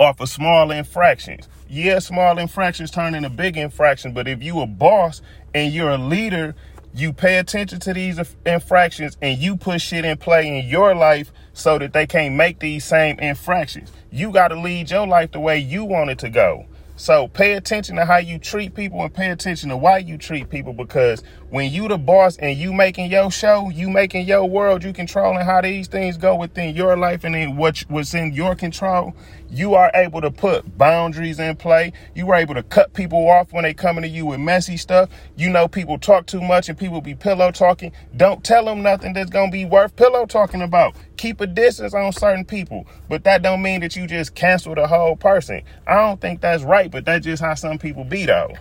off 0.00 0.18
of 0.18 0.30
small 0.30 0.70
infractions. 0.70 1.46
Yeah, 1.68 1.98
small 1.98 2.38
infractions 2.38 2.90
turn 2.90 3.14
into 3.14 3.28
big 3.28 3.58
infractions, 3.58 4.14
but 4.14 4.28
if 4.28 4.42
you 4.42 4.62
a 4.62 4.66
boss 4.66 5.20
and 5.52 5.74
you're 5.74 5.90
a 5.90 5.98
leader 5.98 6.54
you 6.94 7.12
pay 7.12 7.38
attention 7.38 7.80
to 7.80 7.94
these 7.94 8.20
infractions 8.44 9.16
and 9.22 9.38
you 9.38 9.56
put 9.56 9.80
shit 9.80 10.04
in 10.04 10.16
play 10.18 10.46
in 10.46 10.68
your 10.68 10.94
life 10.94 11.32
so 11.54 11.78
that 11.78 11.92
they 11.92 12.06
can't 12.06 12.34
make 12.34 12.58
these 12.58 12.84
same 12.84 13.18
infractions. 13.18 13.90
You 14.10 14.30
got 14.30 14.48
to 14.48 14.60
lead 14.60 14.90
your 14.90 15.06
life 15.06 15.32
the 15.32 15.40
way 15.40 15.58
you 15.58 15.84
want 15.84 16.10
it 16.10 16.18
to 16.20 16.28
go. 16.28 16.66
So 17.02 17.26
pay 17.26 17.54
attention 17.54 17.96
to 17.96 18.04
how 18.04 18.18
you 18.18 18.38
treat 18.38 18.76
people 18.76 19.02
and 19.02 19.12
pay 19.12 19.30
attention 19.30 19.70
to 19.70 19.76
why 19.76 19.98
you 19.98 20.16
treat 20.16 20.48
people 20.50 20.72
because 20.72 21.24
when 21.50 21.72
you 21.72 21.88
the 21.88 21.98
boss 21.98 22.36
and 22.36 22.56
you 22.56 22.72
making 22.72 23.10
your 23.10 23.28
show, 23.28 23.70
you 23.70 23.90
making 23.90 24.24
your 24.24 24.48
world, 24.48 24.84
you 24.84 24.92
controlling 24.92 25.44
how 25.44 25.62
these 25.62 25.88
things 25.88 26.16
go 26.16 26.36
within 26.36 26.76
your 26.76 26.96
life 26.96 27.24
and 27.24 27.34
in 27.34 27.56
what 27.56 27.82
was 27.90 28.14
in 28.14 28.32
your 28.32 28.54
control, 28.54 29.16
you 29.50 29.74
are 29.74 29.90
able 29.94 30.20
to 30.20 30.30
put 30.30 30.78
boundaries 30.78 31.40
in 31.40 31.56
play. 31.56 31.92
You 32.14 32.30
are 32.30 32.36
able 32.36 32.54
to 32.54 32.62
cut 32.62 32.94
people 32.94 33.28
off 33.28 33.52
when 33.52 33.64
they 33.64 33.74
coming 33.74 34.02
to 34.02 34.08
you 34.08 34.26
with 34.26 34.38
messy 34.38 34.76
stuff. 34.76 35.10
You 35.36 35.50
know 35.50 35.66
people 35.66 35.98
talk 35.98 36.26
too 36.26 36.40
much 36.40 36.68
and 36.68 36.78
people 36.78 37.00
be 37.00 37.16
pillow 37.16 37.50
talking. 37.50 37.90
Don't 38.16 38.44
tell 38.44 38.64
them 38.64 38.80
nothing 38.80 39.12
that's 39.12 39.30
to 39.30 39.50
be 39.50 39.64
worth 39.64 39.96
pillow 39.96 40.24
talking 40.24 40.62
about. 40.62 40.94
Keep 41.16 41.40
a 41.40 41.46
distance 41.46 41.94
on 41.94 42.12
certain 42.12 42.44
people. 42.44 42.86
But 43.08 43.24
that 43.24 43.42
don't 43.42 43.62
mean 43.62 43.80
that 43.80 43.96
you 43.96 44.06
just 44.06 44.34
cancel 44.34 44.74
the 44.74 44.86
whole 44.86 45.16
person. 45.16 45.62
I 45.86 45.94
don't 45.94 46.20
think 46.20 46.40
that's 46.40 46.62
right, 46.62 46.90
but 46.90 47.04
that's 47.04 47.24
just 47.24 47.42
how 47.42 47.54
some 47.54 47.78
people 47.78 48.04
be 48.04 48.26
though. 48.26 48.52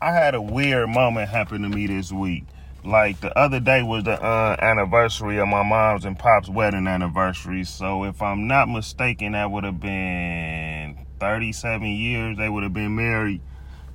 I 0.00 0.12
had 0.12 0.34
a 0.34 0.40
weird 0.42 0.90
moment 0.90 1.28
happen 1.28 1.62
to 1.62 1.68
me 1.68 1.86
this 1.86 2.12
week. 2.12 2.44
Like 2.84 3.20
the 3.20 3.36
other 3.36 3.58
day 3.60 3.82
was 3.82 4.04
the 4.04 4.22
uh, 4.22 4.56
anniversary 4.60 5.38
of 5.38 5.48
my 5.48 5.62
mom's 5.62 6.04
and 6.04 6.18
pop's 6.18 6.48
wedding 6.48 6.86
anniversary. 6.86 7.64
So 7.64 8.04
if 8.04 8.22
I'm 8.22 8.46
not 8.46 8.68
mistaken, 8.68 9.32
that 9.32 9.50
would 9.50 9.64
have 9.64 9.80
been 9.80 10.96
37 11.18 11.82
years 11.86 12.36
they 12.38 12.48
would 12.48 12.62
have 12.62 12.72
been 12.72 12.94
married. 12.94 13.40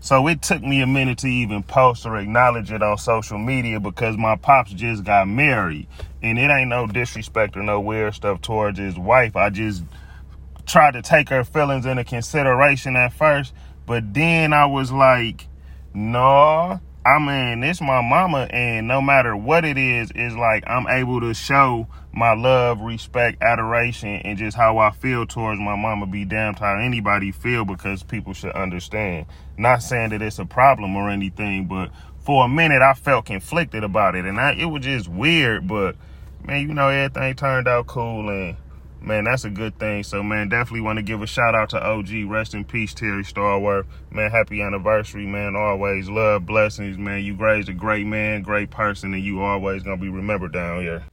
So 0.04 0.28
it 0.28 0.42
took 0.42 0.62
me 0.62 0.82
a 0.82 0.86
minute 0.86 1.20
to 1.20 1.30
even 1.30 1.64
post 1.64 2.06
or 2.06 2.18
acknowledge 2.18 2.74
it 2.74 2.84
on 2.84 2.98
social 2.98 3.38
media 3.38 3.80
because 3.80 4.18
my 4.18 4.36
pops 4.36 4.74
just 4.74 5.06
got 5.06 5.30
married. 5.30 5.88
And 6.22 6.38
it 6.38 6.52
ain't 6.52 6.68
no 6.68 6.88
disrespect 6.88 7.56
or 7.56 7.64
no 7.64 7.80
weird 7.80 8.14
stuff 8.14 8.42
towards 8.42 8.78
his 8.78 9.00
wife. 9.00 9.38
I 9.38 9.50
just 9.50 9.86
tried 10.66 10.96
to 10.96 11.02
take 11.02 11.30
her 11.30 11.46
feelings 11.46 11.86
into 11.86 12.04
consideration 12.04 12.98
at 12.98 13.14
first. 13.14 13.54
But 13.86 14.14
then 14.14 14.52
I 14.52 14.66
was 14.66 14.92
like, 14.92 15.48
no, 15.94 16.82
I 17.06 17.20
mean, 17.20 17.66
it's 17.66 17.82
my 17.82 18.02
mama, 18.02 18.48
and 18.50 18.88
no 18.88 19.02
matter 19.02 19.36
what 19.36 19.66
it 19.66 19.78
is, 19.78 20.12
is 20.12 20.38
like 20.38 20.64
I'm 20.68 20.88
able 20.88 21.20
to 21.20 21.34
show 21.34 21.88
my 22.14 22.34
love, 22.34 22.80
respect, 22.80 23.42
adoration, 23.42 24.22
and 24.24 24.38
just 24.38 24.56
how 24.56 24.78
I 24.78 24.92
feel 24.92 25.26
towards 25.26 25.60
my 25.60 25.76
mama. 25.76 26.06
Be 26.06 26.24
damned 26.24 26.60
how 26.60 26.78
anybody 26.80 27.34
feel 27.34 27.66
because 27.66 28.04
people 28.04 28.32
should 28.34 28.54
understand. 28.54 29.26
Not 29.58 29.84
saying 29.84 30.12
that 30.12 30.22
it's 30.22 30.40
a 30.40 30.46
problem 30.46 30.96
or 30.96 31.10
anything, 31.10 31.66
but 31.66 31.92
for 32.22 32.46
a 32.46 32.48
minute 32.48 32.82
I 32.82 32.94
felt 32.94 33.26
conflicted 33.26 33.84
about 33.84 34.16
it, 34.16 34.24
and 34.24 34.40
I, 34.40 34.54
it 34.54 34.66
was 34.66 34.86
just 34.86 35.10
weird. 35.10 35.68
But 35.68 35.98
man, 36.46 36.62
you 36.70 36.74
know, 36.74 36.88
everything 36.88 37.36
turned 37.36 37.68
out 37.68 37.86
cool, 37.86 38.30
and 38.30 38.56
man, 39.04 39.26
that's 39.26 39.44
a 39.44 39.50
good 39.50 39.78
thing. 39.78 40.04
So, 40.04 40.24
man, 40.24 40.50
definitely 40.50 40.82
want 40.82 40.98
to 40.98 41.04
give 41.04 41.22
a 41.22 41.28
shout 41.28 41.54
out 41.54 41.70
to 41.72 41.84
OG. 41.84 42.10
Rest 42.28 42.54
in 42.54 42.64
peace, 42.64 42.94
Terry 42.94 43.24
Starworth. 43.24 43.86
Man, 44.10 44.32
happy 44.32 44.62
anniversary, 44.62 45.26
man. 45.26 45.56
Always 45.56 46.10
love, 46.10 46.46
blessings, 46.46 46.98
man. 46.98 47.24
You 47.24 47.36
raised 47.36 47.70
a 47.70 47.74
great 47.74 48.06
man, 48.06 48.42
great 48.42 48.72
person, 48.72 49.14
and 49.14 49.24
you 49.24 49.42
always 49.42 49.84
gonna 49.84 49.98
be 49.98 50.10
remembered 50.10 50.54
down 50.54 50.82
here. 50.82 51.04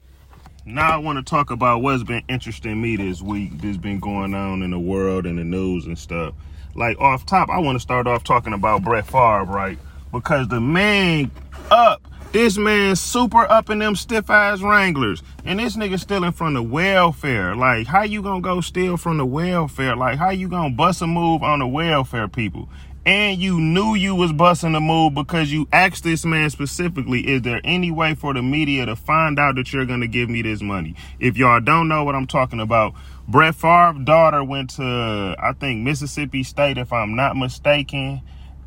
Now 0.64 0.92
I 0.92 0.96
want 0.98 1.18
to 1.18 1.28
talk 1.28 1.50
about 1.50 1.82
what's 1.82 2.02
been 2.02 2.22
interesting 2.28 2.80
me 2.80 2.96
this 2.96 3.22
week. 3.22 3.58
That's 3.60 3.76
been 3.76 3.98
going 3.98 4.34
on 4.34 4.62
in 4.62 4.70
the 4.70 4.78
world 4.78 5.26
and 5.26 5.38
the 5.38 5.44
news 5.44 5.86
and 5.86 5.98
stuff. 5.98 6.34
Like 6.74 6.98
off 7.00 7.26
top, 7.26 7.50
I 7.50 7.58
want 7.58 7.76
to 7.76 7.80
start 7.80 8.06
off 8.06 8.24
talking 8.24 8.52
about 8.52 8.82
Brett 8.82 9.06
Favre, 9.06 9.44
right? 9.44 9.78
Because 10.12 10.48
the 10.48 10.60
man 10.60 11.30
up 11.70 12.02
this 12.32 12.56
man 12.56 12.94
super 12.94 13.50
up 13.50 13.70
in 13.70 13.80
them 13.80 13.96
stiff 13.96 14.30
ass 14.30 14.60
Wranglers. 14.60 15.22
And 15.44 15.58
this 15.58 15.76
nigga 15.76 15.98
stealing 15.98 16.32
from 16.32 16.54
the 16.54 16.62
welfare. 16.62 17.56
Like, 17.56 17.86
how 17.86 18.02
you 18.02 18.22
gonna 18.22 18.40
go 18.40 18.60
steal 18.60 18.96
from 18.96 19.18
the 19.18 19.26
welfare? 19.26 19.96
Like, 19.96 20.18
how 20.18 20.30
you 20.30 20.48
gonna 20.48 20.74
bust 20.74 21.02
a 21.02 21.06
move 21.06 21.42
on 21.42 21.58
the 21.58 21.66
welfare 21.66 22.28
people? 22.28 22.68
And 23.06 23.40
you 23.40 23.58
knew 23.58 23.94
you 23.94 24.14
was 24.14 24.32
busting 24.32 24.74
a 24.74 24.80
move 24.80 25.14
because 25.14 25.50
you 25.50 25.66
asked 25.72 26.04
this 26.04 26.24
man 26.24 26.50
specifically, 26.50 27.26
is 27.26 27.42
there 27.42 27.60
any 27.64 27.90
way 27.90 28.14
for 28.14 28.34
the 28.34 28.42
media 28.42 28.84
to 28.86 28.94
find 28.94 29.38
out 29.38 29.56
that 29.56 29.72
you're 29.72 29.86
gonna 29.86 30.06
give 30.06 30.28
me 30.28 30.42
this 30.42 30.60
money? 30.60 30.94
If 31.18 31.36
y'all 31.36 31.60
don't 31.60 31.88
know 31.88 32.04
what 32.04 32.14
I'm 32.14 32.26
talking 32.26 32.60
about, 32.60 32.94
Brett 33.26 33.54
Favre's 33.54 34.04
daughter 34.04 34.44
went 34.44 34.70
to, 34.70 35.34
I 35.38 35.52
think, 35.54 35.82
Mississippi 35.82 36.42
State, 36.42 36.78
if 36.78 36.92
I'm 36.92 37.16
not 37.16 37.36
mistaken 37.36 38.20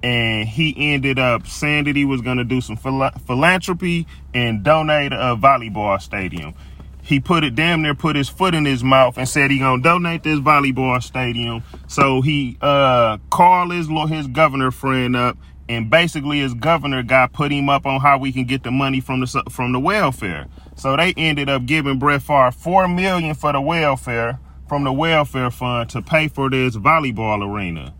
and 0.03 0.47
he 0.47 0.75
ended 0.93 1.17
up 1.17 1.47
saying 1.47 1.85
that 1.85 1.95
he 1.95 2.05
was 2.05 2.21
going 2.21 2.37
to 2.37 2.43
do 2.43 2.61
some 2.61 2.77
phila- 2.77 3.13
philanthropy 3.25 4.05
and 4.33 4.63
donate 4.63 5.13
a 5.13 5.35
volleyball 5.37 6.01
stadium. 6.01 6.53
He 7.01 7.19
put 7.19 7.43
it 7.43 7.55
damn 7.55 7.81
near 7.81 7.95
put 7.95 8.15
his 8.15 8.29
foot 8.29 8.55
in 8.55 8.65
his 8.65 8.83
mouth 8.83 9.17
and 9.17 9.27
said 9.27 9.51
he 9.51 9.59
gonna 9.59 9.81
donate 9.81 10.23
this 10.23 10.39
volleyball 10.39 11.03
stadium. 11.03 11.63
So 11.87 12.21
he 12.21 12.57
uh 12.61 13.17
called 13.29 13.73
his 13.73 13.87
his 14.09 14.27
governor 14.27 14.71
friend 14.71 15.15
up 15.15 15.37
and 15.69 15.89
basically 15.89 16.39
his 16.39 16.53
governor 16.53 17.03
guy 17.03 17.27
put 17.27 17.51
him 17.51 17.69
up 17.69 17.85
on 17.85 18.01
how 18.01 18.19
we 18.19 18.31
can 18.31 18.45
get 18.45 18.63
the 18.63 18.71
money 18.71 19.01
from 19.01 19.21
the 19.21 19.43
from 19.49 19.73
the 19.73 19.81
welfare. 19.81 20.47
So 20.75 20.95
they 20.97 21.13
ended 21.17 21.49
up 21.49 21.65
giving 21.65 21.99
Brett 21.99 22.21
Favre 22.21 22.51
four 22.51 22.87
million 22.87 23.35
for 23.35 23.53
the 23.53 23.61
welfare 23.61 24.39
from 24.69 24.85
the 24.85 24.93
welfare 24.93 25.51
fund 25.51 25.89
to 25.91 26.01
pay 26.01 26.29
for 26.29 26.49
this 26.49 26.77
volleyball 26.77 27.45
arena 27.45 27.93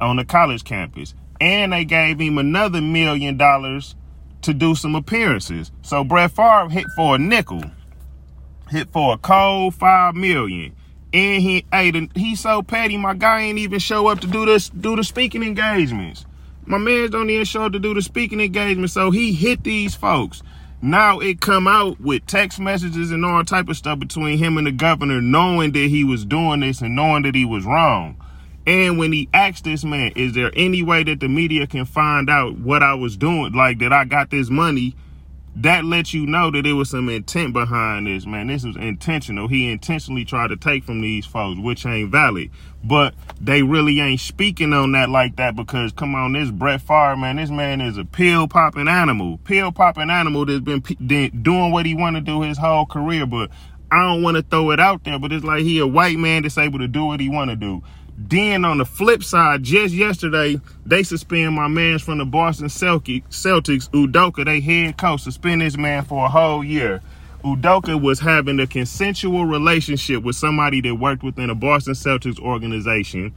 on 0.00 0.16
the 0.16 0.24
college 0.24 0.64
campus, 0.64 1.14
and 1.40 1.72
they 1.72 1.84
gave 1.84 2.18
him 2.18 2.38
another 2.38 2.80
million 2.80 3.36
dollars 3.36 3.94
to 4.42 4.54
do 4.54 4.74
some 4.74 4.94
appearances. 4.94 5.70
So 5.82 6.04
Brett 6.04 6.30
Favre 6.32 6.68
hit 6.68 6.86
for 6.96 7.16
a 7.16 7.18
nickel, 7.18 7.62
hit 8.70 8.90
for 8.90 9.14
a 9.14 9.18
cold 9.18 9.74
five 9.74 10.14
million. 10.14 10.74
And 11.12 11.42
he 11.42 11.64
ate 11.72 11.96
he's 12.14 12.40
so 12.40 12.62
petty, 12.62 12.96
my 12.96 13.14
guy 13.14 13.42
ain't 13.42 13.58
even 13.58 13.78
show 13.78 14.08
up 14.08 14.20
to 14.20 14.26
do 14.26 14.44
this 14.44 14.68
do 14.68 14.94
the 14.94 15.04
speaking 15.04 15.42
engagements. 15.42 16.26
My 16.66 16.76
man 16.76 17.10
don't 17.10 17.30
even 17.30 17.46
show 17.46 17.64
up 17.64 17.72
to 17.72 17.78
do 17.78 17.94
the 17.94 18.02
speaking 18.02 18.40
engagement, 18.40 18.90
so 18.90 19.10
he 19.10 19.32
hit 19.32 19.64
these 19.64 19.94
folks. 19.94 20.42
Now 20.82 21.18
it 21.18 21.40
come 21.40 21.66
out 21.66 21.98
with 21.98 22.26
text 22.26 22.60
messages 22.60 23.10
and 23.10 23.24
all 23.24 23.42
type 23.42 23.68
of 23.68 23.76
stuff 23.76 23.98
between 23.98 24.38
him 24.38 24.58
and 24.58 24.66
the 24.66 24.72
governor, 24.72 25.20
knowing 25.20 25.72
that 25.72 25.88
he 25.88 26.04
was 26.04 26.24
doing 26.26 26.60
this 26.60 26.82
and 26.82 26.94
knowing 26.94 27.22
that 27.22 27.34
he 27.34 27.44
was 27.44 27.64
wrong. 27.64 28.22
And 28.68 28.98
when 28.98 29.12
he 29.12 29.30
asked 29.32 29.64
this 29.64 29.82
man, 29.82 30.12
is 30.14 30.34
there 30.34 30.52
any 30.54 30.82
way 30.82 31.02
that 31.02 31.20
the 31.20 31.28
media 31.28 31.66
can 31.66 31.86
find 31.86 32.28
out 32.28 32.58
what 32.58 32.82
I 32.82 32.92
was 32.92 33.16
doing, 33.16 33.54
like 33.54 33.78
that 33.78 33.94
I 33.94 34.04
got 34.04 34.30
this 34.30 34.50
money? 34.50 34.94
that 35.60 35.84
lets 35.84 36.14
you 36.14 36.24
know 36.24 36.52
that 36.52 36.62
there 36.62 36.76
was 36.76 36.90
some 36.90 37.08
intent 37.08 37.52
behind 37.52 38.06
this, 38.06 38.26
man. 38.26 38.46
This 38.46 38.64
was 38.64 38.76
intentional. 38.76 39.48
He 39.48 39.68
intentionally 39.68 40.24
tried 40.24 40.48
to 40.48 40.56
take 40.56 40.84
from 40.84 41.00
these 41.00 41.26
folks, 41.26 41.58
which 41.58 41.84
ain't 41.84 42.12
valid. 42.12 42.50
But 42.84 43.14
they 43.40 43.62
really 43.62 43.98
ain't 43.98 44.20
speaking 44.20 44.72
on 44.72 44.92
that 44.92 45.10
like 45.10 45.34
that 45.34 45.56
because, 45.56 45.90
come 45.90 46.14
on, 46.14 46.34
this 46.34 46.52
Brett 46.52 46.80
Favre, 46.82 47.16
man, 47.16 47.36
this 47.36 47.50
man 47.50 47.80
is 47.80 47.98
a 47.98 48.04
pill 48.04 48.46
popping 48.46 48.86
animal. 48.86 49.38
Pill 49.38 49.72
popping 49.72 50.10
animal 50.10 50.46
that's 50.46 50.60
been 50.60 50.80
doing 51.42 51.72
what 51.72 51.86
he 51.86 51.94
want 51.94 52.14
to 52.14 52.22
do 52.22 52.42
his 52.42 52.58
whole 52.58 52.86
career. 52.86 53.26
But 53.26 53.50
I 53.90 54.04
don't 54.04 54.22
want 54.22 54.36
to 54.36 54.44
throw 54.44 54.70
it 54.70 54.78
out 54.78 55.02
there, 55.02 55.18
but 55.18 55.32
it's 55.32 55.44
like 55.44 55.62
he 55.62 55.80
a 55.80 55.86
white 55.88 56.18
man 56.18 56.42
that's 56.42 56.58
able 56.58 56.78
to 56.78 56.88
do 56.88 57.06
what 57.06 57.18
he 57.18 57.28
want 57.28 57.50
to 57.50 57.56
do. 57.56 57.82
Then 58.20 58.64
on 58.64 58.78
the 58.78 58.84
flip 58.84 59.22
side, 59.22 59.62
just 59.62 59.94
yesterday, 59.94 60.60
they 60.84 61.04
suspend 61.04 61.54
my 61.54 61.68
man 61.68 62.00
from 62.00 62.18
the 62.18 62.24
Boston 62.24 62.66
Celtics, 62.66 63.88
Udoka, 63.90 64.44
they 64.44 64.58
head 64.58 64.98
coach, 64.98 65.20
suspend 65.20 65.60
this 65.60 65.76
man 65.76 66.04
for 66.04 66.26
a 66.26 66.28
whole 66.28 66.64
year. 66.64 67.00
Udoka 67.44 68.00
was 68.00 68.18
having 68.18 68.58
a 68.58 68.66
consensual 68.66 69.46
relationship 69.46 70.24
with 70.24 70.34
somebody 70.34 70.80
that 70.80 70.96
worked 70.96 71.22
within 71.22 71.48
a 71.48 71.54
Boston 71.54 71.94
Celtics 71.94 72.40
organization. 72.40 73.32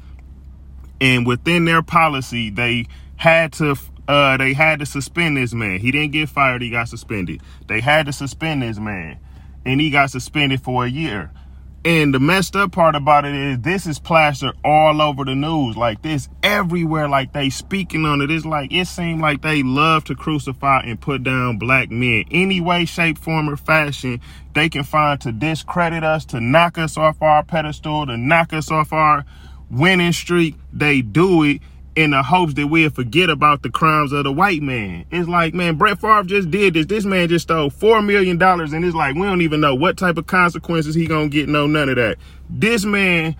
And 0.99 1.27
within 1.27 1.65
their 1.65 1.83
policy, 1.83 2.49
they 2.49 2.87
had 3.17 3.53
to 3.53 3.75
uh, 4.07 4.35
they 4.37 4.53
had 4.53 4.79
to 4.79 4.85
suspend 4.87 5.37
this 5.37 5.53
man. 5.53 5.79
He 5.79 5.91
didn't 5.91 6.11
get 6.11 6.27
fired, 6.27 6.63
he 6.63 6.71
got 6.71 6.89
suspended. 6.89 7.41
They 7.67 7.81
had 7.81 8.07
to 8.07 8.13
suspend 8.13 8.63
this 8.63 8.79
man. 8.79 9.19
And 9.63 9.79
he 9.79 9.91
got 9.91 10.09
suspended 10.09 10.63
for 10.63 10.85
a 10.85 10.89
year. 10.89 11.31
And 11.83 12.13
the 12.13 12.19
messed 12.19 12.55
up 12.55 12.73
part 12.73 12.95
about 12.95 13.25
it 13.25 13.33
is 13.33 13.59
this 13.61 13.87
is 13.87 13.97
plastered 13.97 14.55
all 14.63 15.01
over 15.01 15.25
the 15.25 15.33
news, 15.33 15.75
like 15.75 16.03
this 16.03 16.29
everywhere, 16.43 17.09
like 17.09 17.33
they 17.33 17.49
speaking 17.49 18.05
on 18.05 18.21
it. 18.21 18.29
It's 18.29 18.45
like 18.45 18.71
it 18.71 18.85
seemed 18.85 19.19
like 19.19 19.41
they 19.41 19.63
love 19.63 20.03
to 20.05 20.15
crucify 20.15 20.81
and 20.81 21.01
put 21.01 21.23
down 21.23 21.57
black 21.57 21.89
men. 21.89 22.25
Any 22.29 22.61
way, 22.61 22.85
shape, 22.85 23.17
form, 23.17 23.49
or 23.49 23.57
fashion 23.57 24.21
they 24.53 24.69
can 24.69 24.83
find 24.83 25.19
to 25.21 25.31
discredit 25.31 26.03
us, 26.03 26.23
to 26.25 26.39
knock 26.39 26.77
us 26.77 26.97
off 26.97 27.19
our 27.21 27.43
pedestal, 27.43 28.05
to 28.05 28.17
knock 28.17 28.53
us 28.53 28.69
off 28.69 28.93
our 28.93 29.25
winning 29.71 30.13
streak. 30.13 30.55
They 30.71 31.01
do 31.01 31.41
it 31.43 31.61
in 31.95 32.11
the 32.11 32.23
hopes 32.23 32.53
that 32.53 32.67
we'll 32.67 32.89
forget 32.89 33.29
about 33.29 33.63
the 33.63 33.69
crimes 33.69 34.11
of 34.11 34.23
the 34.23 34.31
white 34.31 34.61
man. 34.61 35.05
It's 35.11 35.27
like, 35.27 35.53
man, 35.53 35.75
Brett 35.75 35.99
Favre 35.99 36.23
just 36.23 36.49
did 36.49 36.73
this. 36.73 36.85
This 36.85 37.05
man 37.05 37.27
just 37.27 37.43
stole 37.43 37.69
four 37.69 38.01
million 38.01 38.37
dollars, 38.37 38.73
and 38.73 38.83
it's 38.85 38.95
like 38.95 39.15
we 39.15 39.23
don't 39.23 39.41
even 39.41 39.61
know 39.61 39.75
what 39.75 39.97
type 39.97 40.17
of 40.17 40.27
consequences 40.27 40.95
he 40.95 41.05
gonna 41.05 41.29
get. 41.29 41.49
No, 41.49 41.67
none 41.67 41.89
of 41.89 41.95
that. 41.95 42.17
This 42.49 42.85
man 42.85 43.35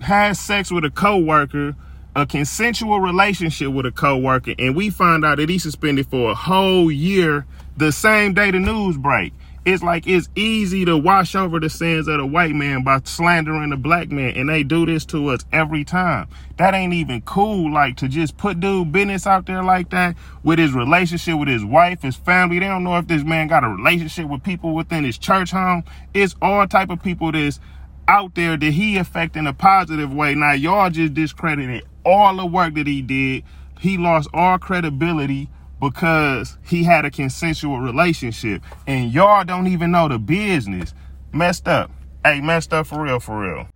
has 0.00 0.40
sex 0.40 0.70
with 0.70 0.84
a 0.84 0.90
coworker, 0.90 1.76
a 2.16 2.26
consensual 2.26 3.00
relationship 3.00 3.68
with 3.68 3.86
a 3.86 3.92
coworker, 3.92 4.54
and 4.58 4.74
we 4.74 4.90
find 4.90 5.24
out 5.24 5.36
that 5.36 5.48
he's 5.48 5.62
suspended 5.62 6.06
for 6.08 6.30
a 6.30 6.34
whole 6.34 6.90
year 6.90 7.46
the 7.76 7.92
same 7.92 8.34
day 8.34 8.50
the 8.50 8.58
news 8.58 8.96
break 8.96 9.32
it's 9.64 9.82
like 9.82 10.06
it's 10.06 10.28
easy 10.34 10.84
to 10.86 10.96
wash 10.96 11.34
over 11.34 11.60
the 11.60 11.68
sins 11.68 12.08
of 12.08 12.18
the 12.18 12.26
white 12.26 12.54
man 12.54 12.82
by 12.82 13.00
slandering 13.04 13.70
the 13.70 13.76
black 13.76 14.10
man 14.10 14.34
and 14.36 14.48
they 14.48 14.62
do 14.62 14.86
this 14.86 15.04
to 15.06 15.28
us 15.28 15.44
every 15.52 15.84
time. 15.84 16.28
That 16.56 16.74
ain't 16.74 16.94
even 16.94 17.20
cool 17.22 17.72
like 17.72 17.96
to 17.98 18.08
just 18.08 18.38
put 18.38 18.60
dude 18.60 18.90
business 18.90 19.26
out 19.26 19.46
there 19.46 19.62
like 19.62 19.90
that 19.90 20.16
with 20.42 20.58
his 20.58 20.72
relationship 20.72 21.38
with 21.38 21.48
his 21.48 21.64
wife 21.64 22.02
his 22.02 22.16
family. 22.16 22.58
They 22.58 22.66
don't 22.66 22.84
know 22.84 22.96
if 22.96 23.06
this 23.06 23.22
man 23.22 23.48
got 23.48 23.64
a 23.64 23.68
relationship 23.68 24.26
with 24.26 24.42
people 24.42 24.74
within 24.74 25.04
his 25.04 25.18
church 25.18 25.50
home. 25.50 25.84
It's 26.14 26.34
all 26.40 26.66
type 26.66 26.88
of 26.88 27.02
people 27.02 27.32
that's 27.32 27.60
out 28.08 28.34
there 28.34 28.56
that 28.56 28.72
he 28.72 28.96
affect 28.96 29.36
in 29.36 29.46
a 29.46 29.52
positive 29.52 30.12
way. 30.12 30.34
Now 30.34 30.52
y'all 30.52 30.90
just 30.90 31.14
discredited 31.14 31.84
all 32.04 32.34
the 32.36 32.46
work 32.46 32.74
that 32.74 32.86
he 32.86 33.02
did. 33.02 33.44
He 33.78 33.98
lost 33.98 34.28
all 34.32 34.58
credibility 34.58 35.48
because 35.80 36.58
he 36.62 36.84
had 36.84 37.04
a 37.04 37.10
consensual 37.10 37.80
relationship 37.80 38.62
and 38.86 39.12
y'all 39.12 39.44
don't 39.44 39.66
even 39.66 39.90
know 39.90 40.08
the 40.08 40.18
business. 40.18 40.94
Messed 41.32 41.66
up. 41.68 41.90
Hey, 42.24 42.40
messed 42.40 42.72
up 42.72 42.86
for 42.86 43.02
real, 43.02 43.18
for 43.18 43.40
real. 43.40 43.68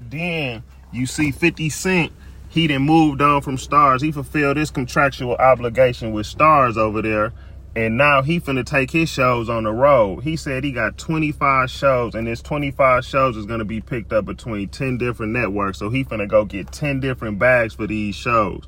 Then 0.00 0.62
you 0.92 1.06
see 1.06 1.32
50 1.32 1.68
Cent, 1.70 2.12
he 2.48 2.66
done 2.66 2.82
moved 2.82 3.20
on 3.20 3.42
from 3.42 3.56
Starz. 3.56 4.00
He 4.00 4.12
fulfilled 4.12 4.56
his 4.56 4.70
contractual 4.70 5.34
obligation 5.36 6.12
with 6.12 6.26
Starz 6.26 6.76
over 6.76 7.02
there. 7.02 7.32
And 7.76 7.96
now 7.96 8.22
he 8.22 8.40
finna 8.40 8.64
take 8.64 8.90
his 8.90 9.08
shows 9.08 9.48
on 9.48 9.64
the 9.64 9.72
road. 9.72 10.24
He 10.24 10.36
said 10.36 10.64
he 10.64 10.72
got 10.72 10.98
25 10.98 11.70
shows, 11.70 12.14
and 12.14 12.26
this 12.26 12.42
25 12.42 13.04
shows 13.04 13.36
is 13.36 13.46
gonna 13.46 13.64
be 13.64 13.80
picked 13.80 14.12
up 14.12 14.24
between 14.24 14.68
10 14.68 14.98
different 14.98 15.32
networks. 15.32 15.78
So 15.78 15.90
he 15.90 16.04
finna 16.04 16.26
go 16.26 16.44
get 16.44 16.72
10 16.72 16.98
different 17.00 17.38
bags 17.38 17.74
for 17.74 17.86
these 17.86 18.16
shows. 18.16 18.66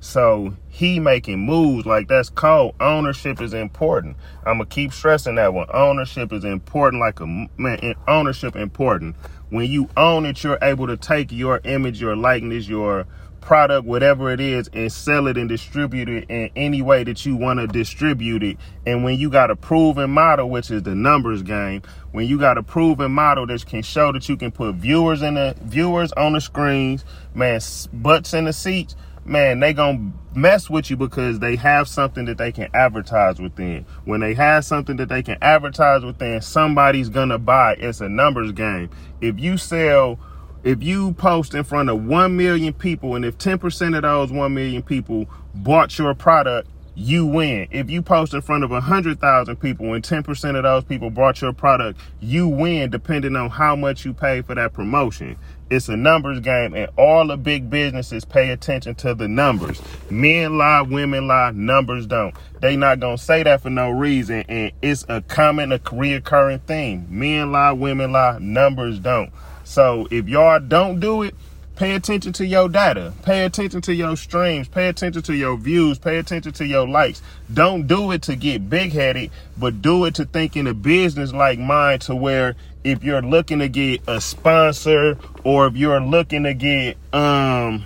So 0.00 0.56
he 0.68 0.98
making 0.98 1.40
moves 1.40 1.84
like 1.84 2.08
that's 2.08 2.30
cold. 2.30 2.74
Ownership 2.80 3.40
is 3.40 3.52
important. 3.52 4.16
I'm 4.46 4.58
gonna 4.58 4.66
keep 4.66 4.92
stressing 4.92 5.34
that 5.34 5.52
one. 5.52 5.66
Ownership 5.72 6.32
is 6.32 6.44
important. 6.44 7.00
Like 7.00 7.20
a 7.20 7.26
man, 7.58 7.94
ownership 8.08 8.56
important. 8.56 9.14
When 9.50 9.70
you 9.70 9.90
own 9.96 10.24
it, 10.24 10.42
you're 10.42 10.58
able 10.62 10.86
to 10.86 10.96
take 10.96 11.30
your 11.30 11.60
image, 11.64 12.00
your 12.00 12.16
likeness, 12.16 12.66
your 12.66 13.06
product, 13.40 13.86
whatever 13.86 14.30
it 14.30 14.40
is, 14.40 14.70
and 14.72 14.90
sell 14.92 15.26
it 15.26 15.36
and 15.36 15.48
distribute 15.48 16.08
it 16.08 16.30
in 16.30 16.50
any 16.56 16.82
way 16.82 17.04
that 17.04 17.26
you 17.26 17.36
want 17.36 17.58
to 17.58 17.66
distribute 17.66 18.42
it. 18.42 18.56
And 18.86 19.04
when 19.04 19.18
you 19.18 19.28
got 19.28 19.50
a 19.50 19.56
proven 19.56 20.10
model, 20.10 20.48
which 20.48 20.70
is 20.70 20.82
the 20.82 20.94
numbers 20.94 21.42
game, 21.42 21.82
when 22.12 22.26
you 22.26 22.38
got 22.38 22.58
a 22.58 22.62
proven 22.62 23.12
model 23.12 23.46
that 23.46 23.66
can 23.66 23.82
show 23.82 24.12
that 24.12 24.28
you 24.28 24.36
can 24.36 24.50
put 24.50 24.76
viewers 24.76 25.20
in 25.22 25.34
the 25.34 25.56
viewers 25.62 26.12
on 26.12 26.32
the 26.34 26.40
screens, 26.40 27.04
man, 27.34 27.60
butts 27.92 28.32
in 28.34 28.44
the 28.44 28.52
seats 28.52 28.94
man, 29.30 29.60
they 29.60 29.72
gonna 29.72 30.12
mess 30.34 30.68
with 30.68 30.90
you 30.90 30.96
because 30.96 31.38
they 31.38 31.56
have 31.56 31.88
something 31.88 32.24
that 32.26 32.36
they 32.36 32.52
can 32.52 32.68
advertise 32.74 33.40
within. 33.40 33.86
When 34.04 34.20
they 34.20 34.34
have 34.34 34.64
something 34.64 34.96
that 34.96 35.08
they 35.08 35.22
can 35.22 35.38
advertise 35.40 36.04
within, 36.04 36.40
somebody's 36.40 37.08
gonna 37.08 37.38
buy. 37.38 37.74
It's 37.78 38.00
a 38.00 38.08
numbers 38.08 38.52
game. 38.52 38.90
If 39.20 39.38
you 39.38 39.56
sell, 39.56 40.18
if 40.64 40.82
you 40.82 41.12
post 41.12 41.54
in 41.54 41.64
front 41.64 41.88
of 41.88 42.04
1 42.04 42.36
million 42.36 42.72
people, 42.72 43.14
and 43.14 43.24
if 43.24 43.38
10% 43.38 43.96
of 43.96 44.02
those 44.02 44.32
1 44.32 44.52
million 44.52 44.82
people 44.82 45.26
bought 45.54 45.96
your 45.96 46.14
product, 46.14 46.68
you 46.94 47.24
win. 47.24 47.66
If 47.70 47.88
you 47.88 48.02
post 48.02 48.34
in 48.34 48.42
front 48.42 48.64
of 48.64 48.70
100,000 48.70 49.56
people 49.56 49.94
and 49.94 50.04
10% 50.04 50.56
of 50.56 50.64
those 50.64 50.84
people 50.84 51.08
bought 51.08 51.40
your 51.40 51.52
product, 51.52 51.98
you 52.20 52.46
win 52.48 52.90
depending 52.90 53.36
on 53.36 53.48
how 53.48 53.74
much 53.74 54.04
you 54.04 54.12
pay 54.12 54.42
for 54.42 54.54
that 54.56 54.74
promotion. 54.74 55.38
It's 55.70 55.88
a 55.88 55.96
numbers 55.96 56.40
game, 56.40 56.74
and 56.74 56.90
all 56.98 57.28
the 57.28 57.36
big 57.36 57.70
businesses 57.70 58.24
pay 58.24 58.50
attention 58.50 58.96
to 58.96 59.14
the 59.14 59.28
numbers. 59.28 59.80
Men 60.10 60.58
lie, 60.58 60.82
women 60.82 61.28
lie, 61.28 61.52
numbers 61.52 62.06
don't. 62.06 62.34
They 62.60 62.76
not 62.76 62.98
gonna 62.98 63.16
say 63.16 63.44
that 63.44 63.62
for 63.62 63.70
no 63.70 63.90
reason, 63.90 64.44
and 64.48 64.72
it's 64.82 65.04
a 65.08 65.22
common, 65.22 65.70
a 65.70 65.78
reoccurring 65.78 66.62
thing. 66.62 67.06
Men 67.08 67.52
lie, 67.52 67.70
women 67.70 68.10
lie, 68.10 68.38
numbers 68.40 68.98
don't. 68.98 69.30
So 69.62 70.08
if 70.10 70.28
y'all 70.28 70.58
don't 70.58 70.98
do 70.98 71.22
it, 71.22 71.36
pay 71.76 71.94
attention 71.94 72.32
to 72.32 72.44
your 72.44 72.68
data. 72.68 73.12
Pay 73.22 73.44
attention 73.44 73.80
to 73.82 73.94
your 73.94 74.16
streams. 74.16 74.66
Pay 74.66 74.88
attention 74.88 75.22
to 75.22 75.34
your 75.34 75.56
views. 75.56 76.00
Pay 76.00 76.18
attention 76.18 76.50
to 76.54 76.66
your 76.66 76.88
likes. 76.88 77.22
Don't 77.54 77.86
do 77.86 78.10
it 78.10 78.22
to 78.22 78.34
get 78.34 78.68
big 78.68 78.92
headed, 78.92 79.30
but 79.56 79.80
do 79.80 80.04
it 80.06 80.16
to 80.16 80.24
think 80.24 80.56
in 80.56 80.66
a 80.66 80.74
business 80.74 81.32
like 81.32 81.60
mine 81.60 82.00
to 82.00 82.16
where 82.16 82.56
if 82.84 83.04
you're 83.04 83.22
looking 83.22 83.58
to 83.58 83.68
get 83.68 84.02
a 84.06 84.20
sponsor 84.20 85.18
or 85.44 85.66
if 85.66 85.76
you're 85.76 86.00
looking 86.00 86.44
to 86.44 86.54
get 86.54 86.96
um 87.12 87.84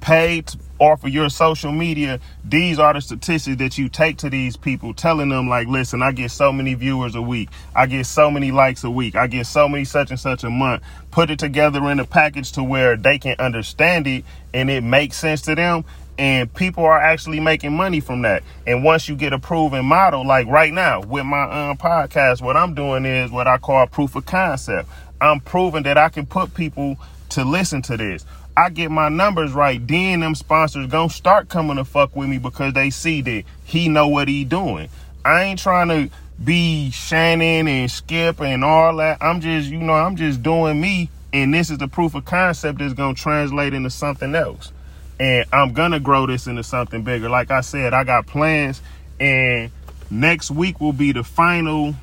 paid 0.00 0.50
off 0.80 1.04
of 1.04 1.10
your 1.10 1.30
social 1.30 1.70
media, 1.70 2.18
these 2.44 2.80
are 2.80 2.92
the 2.92 3.00
statistics 3.00 3.56
that 3.58 3.78
you 3.78 3.88
take 3.88 4.18
to 4.18 4.28
these 4.28 4.56
people, 4.56 4.92
telling 4.92 5.28
them 5.28 5.48
like, 5.48 5.68
listen, 5.68 6.02
I 6.02 6.10
get 6.10 6.32
so 6.32 6.52
many 6.52 6.74
viewers 6.74 7.14
a 7.14 7.22
week, 7.22 7.50
I 7.74 7.86
get 7.86 8.06
so 8.06 8.28
many 8.28 8.50
likes 8.50 8.82
a 8.82 8.90
week, 8.90 9.14
I 9.14 9.28
get 9.28 9.46
so 9.46 9.68
many 9.68 9.84
such 9.84 10.10
and 10.10 10.18
such 10.18 10.42
a 10.42 10.50
month. 10.50 10.82
Put 11.12 11.30
it 11.30 11.38
together 11.38 11.88
in 11.88 12.00
a 12.00 12.04
package 12.04 12.50
to 12.52 12.64
where 12.64 12.96
they 12.96 13.18
can 13.18 13.36
understand 13.38 14.08
it 14.08 14.24
and 14.52 14.68
it 14.68 14.82
makes 14.82 15.16
sense 15.16 15.42
to 15.42 15.54
them 15.54 15.84
and 16.18 16.52
people 16.54 16.84
are 16.84 17.00
actually 17.00 17.40
making 17.40 17.74
money 17.74 18.00
from 18.00 18.22
that. 18.22 18.42
And 18.66 18.84
once 18.84 19.08
you 19.08 19.16
get 19.16 19.32
a 19.32 19.38
proven 19.38 19.84
model, 19.84 20.26
like 20.26 20.46
right 20.46 20.72
now 20.72 21.00
with 21.00 21.24
my 21.24 21.70
um, 21.70 21.78
podcast, 21.78 22.42
what 22.42 22.56
I'm 22.56 22.74
doing 22.74 23.04
is 23.04 23.30
what 23.30 23.46
I 23.46 23.58
call 23.58 23.86
proof 23.86 24.14
of 24.14 24.26
concept. 24.26 24.88
I'm 25.20 25.40
proving 25.40 25.84
that 25.84 25.96
I 25.96 26.08
can 26.08 26.26
put 26.26 26.54
people 26.54 26.96
to 27.30 27.44
listen 27.44 27.80
to 27.82 27.96
this. 27.96 28.26
I 28.56 28.68
get 28.68 28.90
my 28.90 29.08
numbers 29.08 29.52
right, 29.52 29.84
then 29.86 30.20
them 30.20 30.34
sponsors 30.34 30.86
gonna 30.86 31.08
start 31.08 31.48
coming 31.48 31.76
to 31.76 31.84
fuck 31.84 32.14
with 32.14 32.28
me 32.28 32.36
because 32.36 32.74
they 32.74 32.90
see 32.90 33.22
that 33.22 33.44
he 33.64 33.88
know 33.88 34.08
what 34.08 34.28
he 34.28 34.44
doing. 34.44 34.90
I 35.24 35.44
ain't 35.44 35.58
trying 35.58 35.88
to 35.88 36.14
be 36.42 36.90
Shannon 36.90 37.66
and 37.68 37.90
Skip 37.90 38.40
and 38.40 38.62
all 38.62 38.96
that. 38.96 39.18
I'm 39.22 39.40
just, 39.40 39.70
you 39.70 39.78
know, 39.78 39.94
I'm 39.94 40.16
just 40.16 40.42
doing 40.42 40.80
me, 40.80 41.08
and 41.32 41.54
this 41.54 41.70
is 41.70 41.78
the 41.78 41.88
proof 41.88 42.14
of 42.14 42.26
concept 42.26 42.80
that's 42.80 42.92
gonna 42.92 43.14
translate 43.14 43.72
into 43.72 43.88
something 43.88 44.34
else 44.34 44.70
and 45.22 45.46
I'm 45.52 45.72
gonna 45.72 46.00
grow 46.00 46.26
this 46.26 46.48
into 46.48 46.64
something 46.64 47.04
bigger. 47.04 47.28
Like 47.28 47.52
I 47.52 47.60
said, 47.60 47.94
I 47.94 48.02
got 48.02 48.26
plans, 48.26 48.82
and 49.20 49.70
next 50.10 50.50
week 50.50 50.80
will 50.80 50.92
be 50.92 51.12
the 51.12 51.22
final 51.22 51.94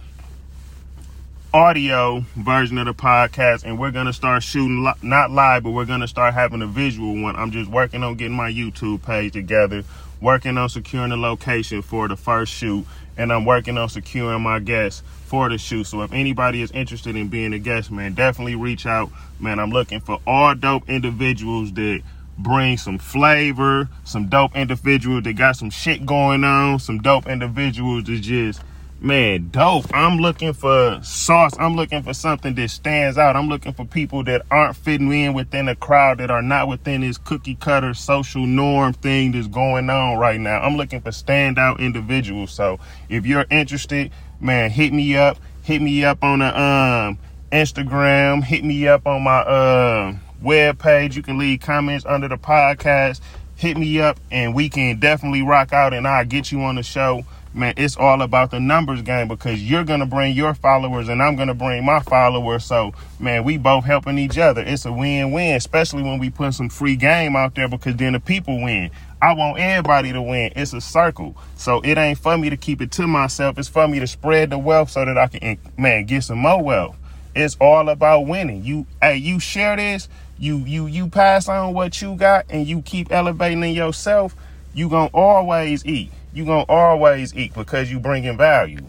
audio 1.54 2.24
version 2.38 2.78
of 2.78 2.86
the 2.86 2.94
podcast, 2.94 3.66
and 3.66 3.78
we're 3.78 3.92
gonna 3.92 4.14
start 4.14 4.42
shooting 4.42 4.86
li- 4.86 4.94
not 5.02 5.32
live, 5.32 5.64
but 5.64 5.72
we're 5.72 5.84
gonna 5.84 6.08
start 6.08 6.34
having 6.34 6.62
a 6.62 6.68
visual 6.68 7.22
one. 7.22 7.36
I'm 7.36 7.52
just 7.52 7.70
working 7.70 8.04
on 8.04 8.16
getting 8.16 8.38
my 8.38 8.50
YouTube 8.50 9.04
page 9.04 9.34
together, 9.34 9.84
working 10.22 10.58
on 10.58 10.70
securing 10.70 11.10
the 11.10 11.18
location 11.18 11.82
for 11.82 12.08
the 12.08 12.16
first 12.16 12.54
shoot, 12.54 12.86
and 13.18 13.34
I'm 13.34 13.44
working 13.44 13.78
on 13.78 13.90
securing 13.90 14.42
my 14.44 14.60
guests 14.60 15.04
for 15.26 15.50
the 15.50 15.58
shoot. 15.58 15.88
So 15.88 16.04
if 16.04 16.14
anybody 16.14 16.62
is 16.62 16.72
interested 16.72 17.18
in 17.18 17.28
being 17.28 17.52
a 17.52 17.60
guest, 17.60 17.92
man, 17.92 18.14
definitely 18.14 18.56
reach 18.56 18.86
out. 18.86 19.12
Man, 19.42 19.60
I'm 19.60 19.72
looking 19.72 20.00
for 20.00 20.22
all 20.26 20.56
dope 20.56 20.90
individuals 20.90 21.74
that 21.74 22.02
bring 22.40 22.78
some 22.78 22.98
flavor, 22.98 23.90
some 24.04 24.28
dope 24.28 24.56
individuals 24.56 25.24
that 25.24 25.34
got 25.34 25.56
some 25.56 25.70
shit 25.70 26.06
going 26.06 26.44
on, 26.44 26.80
some 26.80 27.00
dope 27.00 27.28
individuals 27.28 28.06
that 28.06 28.22
just 28.22 28.62
man, 29.02 29.50
dope. 29.50 29.86
I'm 29.94 30.18
looking 30.18 30.54
for 30.54 31.00
sauce. 31.04 31.54
I'm 31.58 31.76
looking 31.76 32.04
for 32.04 32.14
something 32.14 32.56
that 32.56 32.70
stands 32.70 33.18
out. 33.18 33.36
I'm 33.36 33.48
looking 33.48 33.74
for 33.74 33.86
people 33.86 34.24
that 34.26 34.46
aren't 34.52 34.76
fitting 34.76 35.12
in 35.12 35.34
within 35.34 35.68
a 35.68 35.76
crowd 35.76 36.18
that 36.20 36.32
are 36.32 36.42
not 36.42 36.68
within 36.68 37.02
this 37.02 37.18
cookie 37.18 37.56
cutter 37.56 37.94
social 37.94 38.46
norm 38.46 38.94
thing 38.94 39.32
that's 39.32 39.48
going 39.48 39.90
on 39.90 40.18
right 40.18 40.40
now. 40.40 40.60
I'm 40.60 40.76
looking 40.76 41.02
for 41.02 41.12
standout 41.12 41.80
individuals. 41.80 42.52
So 42.52 42.80
if 43.08 43.26
you're 43.26 43.46
interested, 43.50 44.12
man, 44.40 44.70
hit 44.70 44.94
me 44.94 45.16
up. 45.16 45.38
Hit 45.64 45.82
me 45.82 46.04
up 46.04 46.24
on 46.24 46.40
the 46.40 46.60
um 46.60 47.20
Instagram. 47.52 48.44
Hit 48.44 48.64
me 48.64 48.88
up 48.88 49.08
on 49.08 49.24
my 49.24 49.40
uh 49.40 50.16
web 50.42 50.80
page. 50.80 51.16
You 51.16 51.24
can 51.24 51.38
leave 51.38 51.62
comments 51.62 52.06
under 52.06 52.28
the 52.28 52.38
podcast. 52.38 53.22
Hit 53.56 53.78
me 53.78 54.00
up 54.00 54.20
and 54.32 54.56
we 54.56 54.70
can 54.70 55.00
definitely 55.00 55.42
rock 55.42 55.74
out 55.74 55.94
and 55.94 56.08
I'll 56.08 56.26
get 56.26 56.52
you 56.52 56.62
on 56.62 56.76
the 56.76 56.84
show. 56.84 57.24
Man, 57.52 57.74
it's 57.78 57.98
all 57.98 58.22
about 58.22 58.52
the 58.52 58.60
numbers 58.60 59.02
game 59.02 59.28
because 59.28 59.62
you're 59.62 59.84
going 59.84 60.02
to 60.02 60.06
bring 60.06 60.36
your 60.36 60.54
followers 60.54 61.10
and 61.10 61.22
I'm 61.22 61.36
going 61.36 61.48
to 61.48 61.56
bring 61.56 61.84
my 61.84 62.00
followers. 62.00 62.64
So, 62.64 62.94
man, 63.20 63.44
we 63.44 63.58
both 63.58 63.86
helping 63.86 64.20
each 64.20 64.38
other. 64.38 64.62
It's 64.62 64.86
a 64.86 64.94
win 64.94 65.32
win, 65.32 65.56
especially 65.56 66.04
when 66.04 66.20
we 66.20 66.30
put 66.30 66.54
some 66.54 66.70
free 66.70 66.96
game 66.96 67.36
out 67.36 67.56
there 67.56 67.68
because 67.68 67.96
then 67.96 68.14
the 68.14 68.20
people 68.20 68.62
win. 68.62 68.92
I 69.22 69.34
want 69.34 69.60
everybody 69.60 70.14
to 70.14 70.22
win. 70.22 70.54
It's 70.56 70.74
a 70.74 70.80
circle. 70.80 71.36
So 71.56 71.82
it 71.82 71.98
ain't 71.98 72.20
for 72.20 72.38
me 72.38 72.50
to 72.50 72.56
keep 72.56 72.82
it 72.82 72.92
to 72.94 73.08
myself. 73.08 73.58
It's 73.58 73.68
for 73.68 73.88
me 73.88 74.00
to 74.00 74.08
spread 74.08 74.52
the 74.52 74.58
wealth 74.60 74.92
so 74.92 75.04
that 75.04 75.18
I 75.18 75.28
can, 75.28 75.58
man, 75.78 76.06
get 76.06 76.24
some 76.24 76.40
more 76.40 76.64
wealth. 76.64 76.96
It's 77.36 77.58
all 77.60 77.90
about 77.90 78.28
winning. 78.28 78.64
You, 78.64 78.86
hey, 79.02 79.18
you 79.18 79.40
share 79.40 79.76
this, 79.76 80.08
you 80.40 80.58
you 80.60 80.88
you 80.88 81.10
pass 81.10 81.50
on 81.50 81.74
what 81.74 82.02
you 82.02 82.16
got 82.16 82.46
and 82.50 82.66
you 82.66 82.82
keep 82.82 83.12
elevating 83.12 83.64
in 83.64 83.74
yourself, 83.74 84.36
you 84.74 84.90
gonna 84.90 85.10
always 85.14 85.86
eat. 85.86 86.12
You 86.34 86.46
gonna 86.46 86.66
always 86.70 87.36
eat 87.36 87.54
because 87.54 87.92
you 87.92 88.00
bringing 88.00 88.38
value. 88.38 88.80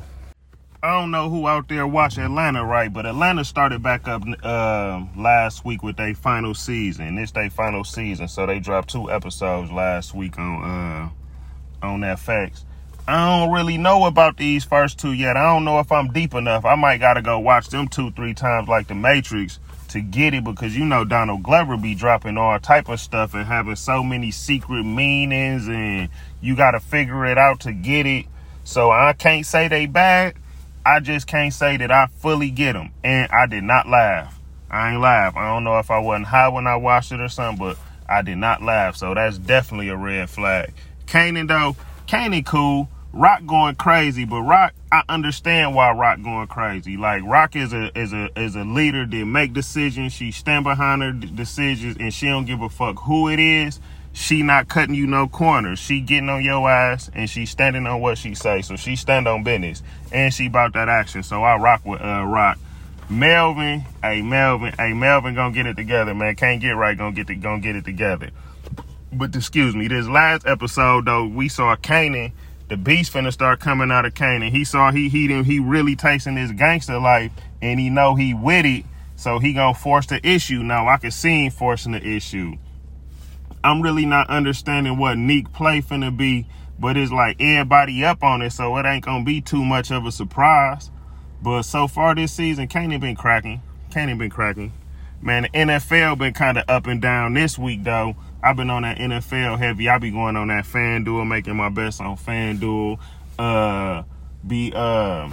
I 0.82 0.98
don't 0.98 1.10
know 1.10 1.28
who 1.28 1.46
out 1.46 1.68
there 1.68 1.86
watch 1.86 2.16
Atlanta 2.16 2.64
right, 2.64 2.90
but 2.90 3.04
Atlanta 3.04 3.44
started 3.44 3.82
back 3.82 4.08
up 4.08 4.22
uh, 4.42 5.04
last 5.14 5.62
week 5.62 5.82
with 5.82 5.96
their 5.96 6.14
final 6.14 6.54
season. 6.54 7.18
It's 7.18 7.32
their 7.32 7.50
final 7.50 7.84
season, 7.84 8.28
so 8.28 8.46
they 8.46 8.60
dropped 8.60 8.88
two 8.88 9.10
episodes 9.10 9.70
last 9.70 10.14
week 10.14 10.38
on 10.38 10.62
uh, 10.62 11.86
on 11.86 12.00
FX. 12.00 12.64
I 13.08 13.40
don't 13.40 13.52
really 13.52 13.76
know 13.76 14.04
about 14.04 14.36
these 14.36 14.64
first 14.64 14.98
two 14.98 15.12
yet. 15.12 15.36
I 15.36 15.42
don't 15.52 15.64
know 15.64 15.80
if 15.80 15.90
I'm 15.90 16.12
deep 16.12 16.32
enough. 16.32 16.64
I 16.64 16.76
might 16.76 16.98
gotta 16.98 17.22
go 17.22 17.40
watch 17.40 17.68
them 17.68 17.88
two, 17.88 18.12
three 18.12 18.34
times 18.34 18.68
like 18.68 18.86
the 18.86 18.94
Matrix 18.94 19.58
to 19.90 20.00
get 20.00 20.34
it 20.34 20.44
because 20.44 20.76
you 20.76 20.84
know 20.84 21.04
Donald 21.04 21.42
Glover 21.42 21.76
be 21.76 21.94
dropping 21.94 22.36
all 22.36 22.58
type 22.58 22.88
of 22.88 23.00
stuff 23.00 23.34
and 23.34 23.44
having 23.44 23.76
so 23.76 24.02
many 24.02 24.30
secret 24.30 24.84
meanings 24.84 25.68
and 25.68 26.08
you 26.40 26.56
got 26.56 26.72
to 26.72 26.80
figure 26.80 27.26
it 27.26 27.38
out 27.38 27.60
to 27.60 27.72
get 27.72 28.06
it. 28.06 28.26
So 28.64 28.90
I 28.90 29.12
can't 29.12 29.44
say 29.44 29.68
they 29.68 29.86
bad. 29.86 30.34
I 30.84 31.00
just 31.00 31.26
can't 31.26 31.52
say 31.52 31.76
that 31.76 31.90
I 31.90 32.06
fully 32.06 32.50
get 32.50 32.72
them. 32.72 32.92
And 33.04 33.30
I 33.30 33.46
did 33.46 33.64
not 33.64 33.88
laugh. 33.88 34.38
I 34.70 34.92
ain't 34.92 35.00
laugh. 35.00 35.36
I 35.36 35.52
don't 35.52 35.64
know 35.64 35.78
if 35.78 35.90
I 35.90 35.98
wasn't 35.98 36.26
high 36.26 36.48
when 36.48 36.66
I 36.66 36.76
watched 36.76 37.12
it 37.12 37.20
or 37.20 37.28
something, 37.28 37.58
but 37.58 37.76
I 38.08 38.22
did 38.22 38.38
not 38.38 38.62
laugh. 38.62 38.96
So 38.96 39.14
that's 39.14 39.38
definitely 39.38 39.88
a 39.88 39.96
red 39.96 40.30
flag. 40.30 40.72
Kanan 41.06 41.48
though, 41.48 41.76
Kanan 42.06 42.46
cool. 42.46 42.88
Rock 43.12 43.44
going 43.44 43.74
crazy, 43.74 44.24
but 44.24 44.42
Rock, 44.42 44.72
I 44.92 45.02
understand 45.08 45.74
why 45.74 45.90
Rock 45.90 46.22
going 46.22 46.46
crazy. 46.46 46.96
Like 46.96 47.24
Rock 47.24 47.56
is 47.56 47.72
a 47.72 47.96
is 47.98 48.12
a 48.12 48.28
is 48.38 48.54
a 48.54 48.62
leader 48.62 49.04
that 49.04 49.24
make 49.24 49.52
decisions. 49.52 50.12
She 50.12 50.30
stand 50.30 50.62
behind 50.62 51.02
her 51.02 51.12
decisions, 51.12 51.96
and 51.98 52.14
she 52.14 52.26
don't 52.26 52.44
give 52.44 52.62
a 52.62 52.68
fuck 52.68 53.00
who 53.00 53.28
it 53.28 53.40
is. 53.40 53.80
She 54.12 54.42
not 54.42 54.68
cutting 54.68 54.94
you 54.94 55.08
no 55.08 55.26
corners. 55.26 55.80
She 55.80 56.00
getting 56.00 56.28
on 56.28 56.44
your 56.44 56.68
ass, 56.70 57.10
and 57.12 57.28
she 57.28 57.46
standing 57.46 57.86
on 57.86 58.00
what 58.00 58.16
she 58.16 58.34
say. 58.34 58.62
So 58.62 58.76
she 58.76 58.94
stand 58.94 59.26
on 59.26 59.42
business, 59.42 59.82
and 60.12 60.32
she 60.32 60.46
about 60.46 60.74
that 60.74 60.88
action. 60.88 61.24
So 61.24 61.42
I 61.42 61.56
rock 61.56 61.84
with 61.84 62.00
uh 62.00 62.24
Rock. 62.24 62.58
Melvin, 63.08 63.84
hey 64.04 64.22
Melvin, 64.22 64.72
hey 64.78 64.92
Melvin, 64.92 65.34
gonna 65.34 65.52
get 65.52 65.66
it 65.66 65.76
together, 65.76 66.14
man. 66.14 66.36
Can't 66.36 66.60
get 66.60 66.76
right, 66.76 66.96
gonna 66.96 67.10
get 67.10 67.28
it, 67.28 67.36
gonna 67.36 67.60
get 67.60 67.74
it 67.74 67.84
together. 67.84 68.30
But 69.12 69.34
excuse 69.34 69.74
me, 69.74 69.88
this 69.88 70.06
last 70.06 70.46
episode 70.46 71.06
though, 71.06 71.26
we 71.26 71.48
saw 71.48 71.74
Kanan 71.74 72.30
the 72.70 72.76
beast 72.76 73.12
finna 73.12 73.32
start 73.32 73.58
coming 73.58 73.90
out 73.90 74.06
of 74.06 74.14
Kanan. 74.14 74.50
He 74.50 74.64
saw 74.64 74.92
he 74.92 75.08
he 75.08 75.26
didn't 75.26 75.44
he 75.44 75.58
really 75.58 75.96
tasting 75.96 76.36
his 76.36 76.52
gangster 76.52 77.00
life 77.00 77.32
and 77.60 77.80
he 77.80 77.90
know 77.90 78.14
he 78.14 78.32
with 78.32 78.64
it, 78.64 78.84
so 79.16 79.40
he 79.40 79.52
gonna 79.52 79.74
force 79.74 80.06
the 80.06 80.24
issue. 80.26 80.62
Now 80.62 80.86
I 80.86 80.96
can 80.96 81.10
see 81.10 81.46
him 81.46 81.50
forcing 81.50 81.92
the 81.92 82.06
issue. 82.06 82.54
I'm 83.64 83.82
really 83.82 84.06
not 84.06 84.30
understanding 84.30 84.96
what 84.98 85.18
Neek 85.18 85.52
play 85.52 85.82
finna 85.82 86.16
be, 86.16 86.46
but 86.78 86.96
it's 86.96 87.10
like 87.10 87.40
everybody 87.40 88.04
up 88.04 88.22
on 88.22 88.40
it, 88.40 88.50
so 88.52 88.76
it 88.76 88.86
ain't 88.86 89.04
gonna 89.04 89.24
be 89.24 89.40
too 89.40 89.64
much 89.64 89.90
of 89.90 90.06
a 90.06 90.12
surprise. 90.12 90.92
But 91.42 91.62
so 91.62 91.88
far 91.88 92.14
this 92.14 92.32
season, 92.32 92.68
Kanan 92.68 93.00
been 93.00 93.16
cracking. 93.16 93.62
Kanan 93.90 94.16
been 94.16 94.30
cracking. 94.30 94.72
Man, 95.20 95.42
the 95.42 95.48
NFL 95.48 96.18
been 96.18 96.34
kind 96.34 96.56
of 96.56 96.64
up 96.68 96.86
and 96.86 97.02
down 97.02 97.34
this 97.34 97.58
week 97.58 97.82
though. 97.82 98.14
I've 98.42 98.56
been 98.56 98.70
on 98.70 98.82
that 98.82 98.98
NFL 98.98 99.58
heavy. 99.58 99.88
I 99.88 99.98
be 99.98 100.10
going 100.10 100.36
on 100.36 100.48
that 100.48 100.64
FanDuel, 100.64 101.26
making 101.28 101.56
my 101.56 101.68
best 101.68 102.00
on 102.00 102.16
FanDuel. 102.16 102.98
Uh, 103.38 104.02
be 104.46 104.72
uh, 104.74 105.30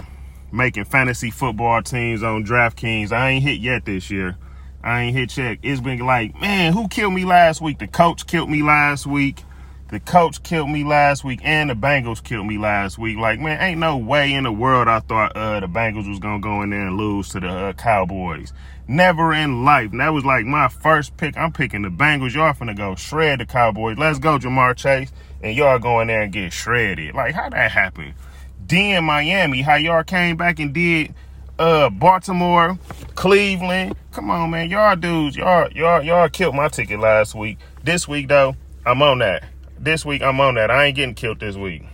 making 0.52 0.84
fantasy 0.84 1.30
football 1.30 1.82
teams 1.82 2.22
on 2.22 2.44
DraftKings. 2.44 3.12
I 3.12 3.30
ain't 3.30 3.44
hit 3.44 3.60
yet 3.60 3.84
this 3.84 4.10
year. 4.10 4.36
I 4.82 5.02
ain't 5.02 5.16
hit 5.16 5.30
check. 5.30 5.58
It's 5.62 5.80
been 5.80 5.98
like, 6.00 6.38
man, 6.40 6.72
who 6.72 6.88
killed 6.88 7.14
me 7.14 7.24
last 7.24 7.60
week? 7.60 7.78
The 7.78 7.88
Colts 7.88 8.22
killed 8.22 8.50
me 8.50 8.62
last 8.62 9.06
week. 9.06 9.42
The 9.88 10.00
Colts 10.00 10.38
killed 10.38 10.68
me 10.68 10.84
last 10.84 11.24
week, 11.24 11.40
and 11.42 11.70
the 11.70 11.74
Bengals 11.74 12.22
killed 12.22 12.46
me 12.46 12.58
last 12.58 12.98
week. 12.98 13.16
Like, 13.16 13.40
man, 13.40 13.58
ain't 13.58 13.80
no 13.80 13.96
way 13.96 14.34
in 14.34 14.44
the 14.44 14.52
world 14.52 14.86
I 14.86 15.00
thought 15.00 15.34
uh, 15.34 15.60
the 15.60 15.66
Bengals 15.66 16.06
was 16.06 16.18
gonna 16.18 16.40
go 16.40 16.60
in 16.60 16.70
there 16.70 16.86
and 16.86 16.98
lose 16.98 17.30
to 17.30 17.40
the 17.40 17.48
uh, 17.48 17.72
Cowboys. 17.72 18.52
Never 18.90 19.34
in 19.34 19.66
life. 19.66 19.92
And 19.92 20.00
that 20.00 20.14
was 20.14 20.24
like 20.24 20.46
my 20.46 20.68
first 20.68 21.16
pick. 21.18 21.36
I'm 21.36 21.52
picking 21.52 21.82
the 21.82 21.90
Bengals. 21.90 22.34
Y'all 22.34 22.54
finna 22.54 22.74
go 22.74 22.94
shred 22.94 23.38
the 23.38 23.46
Cowboys. 23.46 23.98
Let's 23.98 24.18
go, 24.18 24.38
Ja'Marr 24.38 24.74
Chase. 24.74 25.12
And 25.42 25.54
y'all 25.54 25.78
go 25.78 26.00
in 26.00 26.08
there 26.08 26.22
and 26.22 26.32
get 26.32 26.54
shredded. 26.54 27.14
Like, 27.14 27.34
how 27.34 27.50
that 27.50 27.70
happen? 27.70 28.14
Then 28.66 29.04
Miami, 29.04 29.60
how 29.60 29.76
y'all 29.76 30.02
came 30.04 30.36
back 30.36 30.58
and 30.58 30.72
did 30.72 31.14
uh 31.58 31.90
Baltimore, 31.90 32.78
Cleveland. 33.14 33.94
Come 34.12 34.30
on, 34.30 34.50
man. 34.50 34.70
Y'all 34.70 34.96
dudes, 34.96 35.36
y'all, 35.36 35.70
y'all, 35.72 36.02
y'all 36.02 36.28
killed 36.28 36.54
my 36.54 36.68
ticket 36.68 36.98
last 36.98 37.34
week. 37.34 37.58
This 37.84 38.08
week 38.08 38.28
though, 38.28 38.56
I'm 38.86 39.02
on 39.02 39.18
that. 39.18 39.44
This 39.78 40.04
week 40.04 40.22
I'm 40.22 40.40
on 40.40 40.54
that. 40.54 40.70
I 40.70 40.86
ain't 40.86 40.96
getting 40.96 41.14
killed 41.14 41.40
this 41.40 41.56
week. 41.56 41.84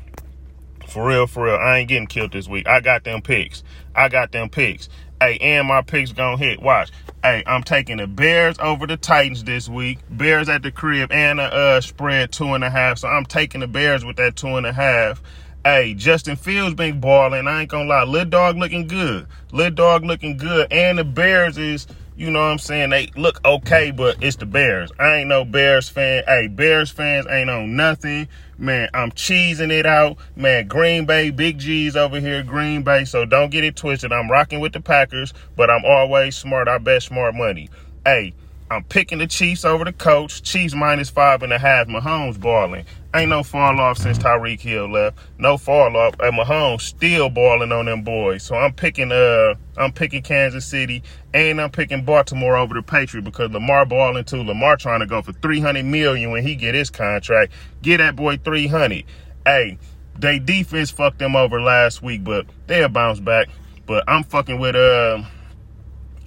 For 0.87 1.09
real, 1.09 1.27
for 1.27 1.47
real. 1.47 1.57
I 1.57 1.79
ain't 1.79 1.89
getting 1.89 2.07
killed 2.07 2.33
this 2.33 2.47
week. 2.47 2.69
I 2.69 2.81
got 2.81 3.05
them 3.05 3.21
picks. 3.21 3.65
I 3.97 4.09
got 4.09 4.33
them 4.33 4.49
picks. 4.49 4.89
Hey, 5.25 5.39
and 5.39 5.67
my 5.67 5.81
picks 5.81 6.13
gonna 6.13 6.37
hit. 6.37 6.61
Watch. 6.61 6.91
Hey, 7.23 7.43
I'm 7.47 7.63
taking 7.63 7.97
the 7.97 8.07
Bears 8.07 8.59
over 8.59 8.87
the 8.87 8.99
Titans 8.99 9.43
this 9.43 9.71
week. 9.71 10.01
Bears 10.11 10.51
at 10.51 10.63
the 10.63 10.71
crib 10.71 11.11
and 11.11 11.41
a 11.41 11.45
uh, 11.45 11.81
spread 11.81 12.31
two 12.31 12.53
and 12.53 12.63
a 12.63 12.69
half. 12.69 12.99
So 12.99 13.09
I'm 13.09 13.25
taking 13.25 13.63
the 13.63 13.67
Bears 13.67 14.05
with 14.05 14.17
that 14.17 14.37
two 14.37 14.49
and 14.49 14.67
a 14.67 14.73
half. 14.75 15.23
Hey, 15.65 15.95
Justin 15.95 16.37
Fields 16.37 16.75
been 16.75 17.01
balling. 17.01 17.49
I 17.49 17.63
ain't 17.63 17.71
gonna 17.71 17.89
lie. 17.89 18.05
Lil 18.05 18.27
dog 18.27 18.59
looking 18.59 18.87
good. 18.87 19.27
Lil 19.51 19.71
dog 19.71 20.05
looking 20.05 20.37
good. 20.37 20.71
And 20.71 20.99
the 20.99 21.05
Bears 21.05 21.57
is 21.57 21.87
you 22.17 22.31
know 22.31 22.41
what 22.41 22.47
I'm 22.47 22.59
saying? 22.59 22.91
They 22.91 23.11
look 23.17 23.41
okay, 23.45 23.91
but 23.91 24.23
it's 24.23 24.37
the 24.37 24.47
Bears. 24.47 24.93
I 24.99 25.17
ain't 25.17 25.29
no 25.29 25.45
Bears 25.45 25.89
fan. 25.89 26.23
Hey, 26.27 26.47
Bears 26.47 26.91
fans 26.91 27.27
ain't 27.29 27.51
on 27.51 27.75
nothing. 27.75 28.29
Man, 28.57 28.89
I'm 28.95 29.11
cheesing 29.11 29.73
it 29.73 29.85
out. 29.85 30.17
Man, 30.37 30.69
Green 30.69 31.07
Bay, 31.07 31.31
Big 31.31 31.59
G's 31.59 31.97
over 31.97 32.21
here, 32.21 32.45
Green 32.45 32.83
Bay. 32.83 33.05
So 33.05 33.25
don't 33.25 33.51
get 33.51 33.65
it 33.65 33.75
twisted. 33.75 34.13
I'm 34.13 34.31
rocking 34.31 34.61
with 34.61 34.73
the 34.73 34.81
Packers, 34.81 35.35
but 35.57 35.71
I'm 35.71 35.85
always 35.85 36.37
smart. 36.37 36.69
I 36.69 36.79
bet 36.79 37.03
smart 37.03 37.35
money. 37.35 37.69
Hey, 38.05 38.33
I'm 38.71 38.85
picking 38.85 39.19
the 39.19 39.27
Chiefs 39.27 39.65
over 39.65 39.85
the 39.85 39.93
Colts. 39.93 40.41
Chiefs 40.41 40.75
minus 40.75 41.11
five 41.11 41.43
and 41.43 41.53
a 41.53 41.59
half. 41.59 41.89
Mahomes 41.89 42.41
balling. 42.41 42.85
Ain't 43.15 43.29
no 43.29 43.45
fall 43.45 43.81
off 43.81 43.99
since 43.99 44.19
Tyreek 44.19 44.61
Hill 44.61 44.91
left. 44.91 45.17
No 45.39 45.57
fall 45.57 45.97
off. 45.97 46.17
And 46.19 46.37
Mahomes 46.37 46.81
still 46.81 47.31
balling 47.31 47.71
on 47.71 47.85
them 47.85 48.03
boys. 48.03 48.43
So 48.43 48.57
I'm 48.57 48.73
picking 48.73 49.13
uh 49.13 49.55
I'm 49.77 49.93
picking 49.93 50.21
Kansas 50.21 50.67
City 50.67 51.01
and 51.33 51.61
I'm 51.61 51.71
picking 51.71 52.05
Baltimore 52.05 52.57
over 52.57 52.75
the 52.75 52.83
Patriots 52.83 53.25
because 53.25 53.53
Lamar 53.53 53.87
balling 53.87 54.25
too. 54.25 54.43
Lamar 54.43 54.77
trying 54.77 54.99
to 54.99 55.07
go 55.07 55.23
for 55.23 55.33
300 55.33 55.85
million 55.85 56.33
when 56.33 56.45
he 56.45 56.57
get 56.57 56.75
his 56.75 56.91
contract. 56.91 57.53
Get 57.83 57.99
that 57.99 58.17
boy 58.17 58.37
300. 58.39 59.05
Hey, 59.47 59.79
they 60.19 60.41
defense 60.41 60.91
fucked 60.91 61.21
them 61.21 61.37
over 61.37 61.63
last 61.63 62.03
week, 62.03 62.25
but 62.25 62.47
they'll 62.67 62.89
bounce 62.89 63.21
back. 63.21 63.49
But 63.87 64.03
I'm 64.09 64.25
fucking 64.25 64.59
with 64.59 64.75
uh 64.75 65.23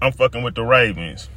I'm 0.02 0.14
fucking 0.14 0.42
with 0.42 0.56
the 0.56 0.64
Ravens. 0.64 1.30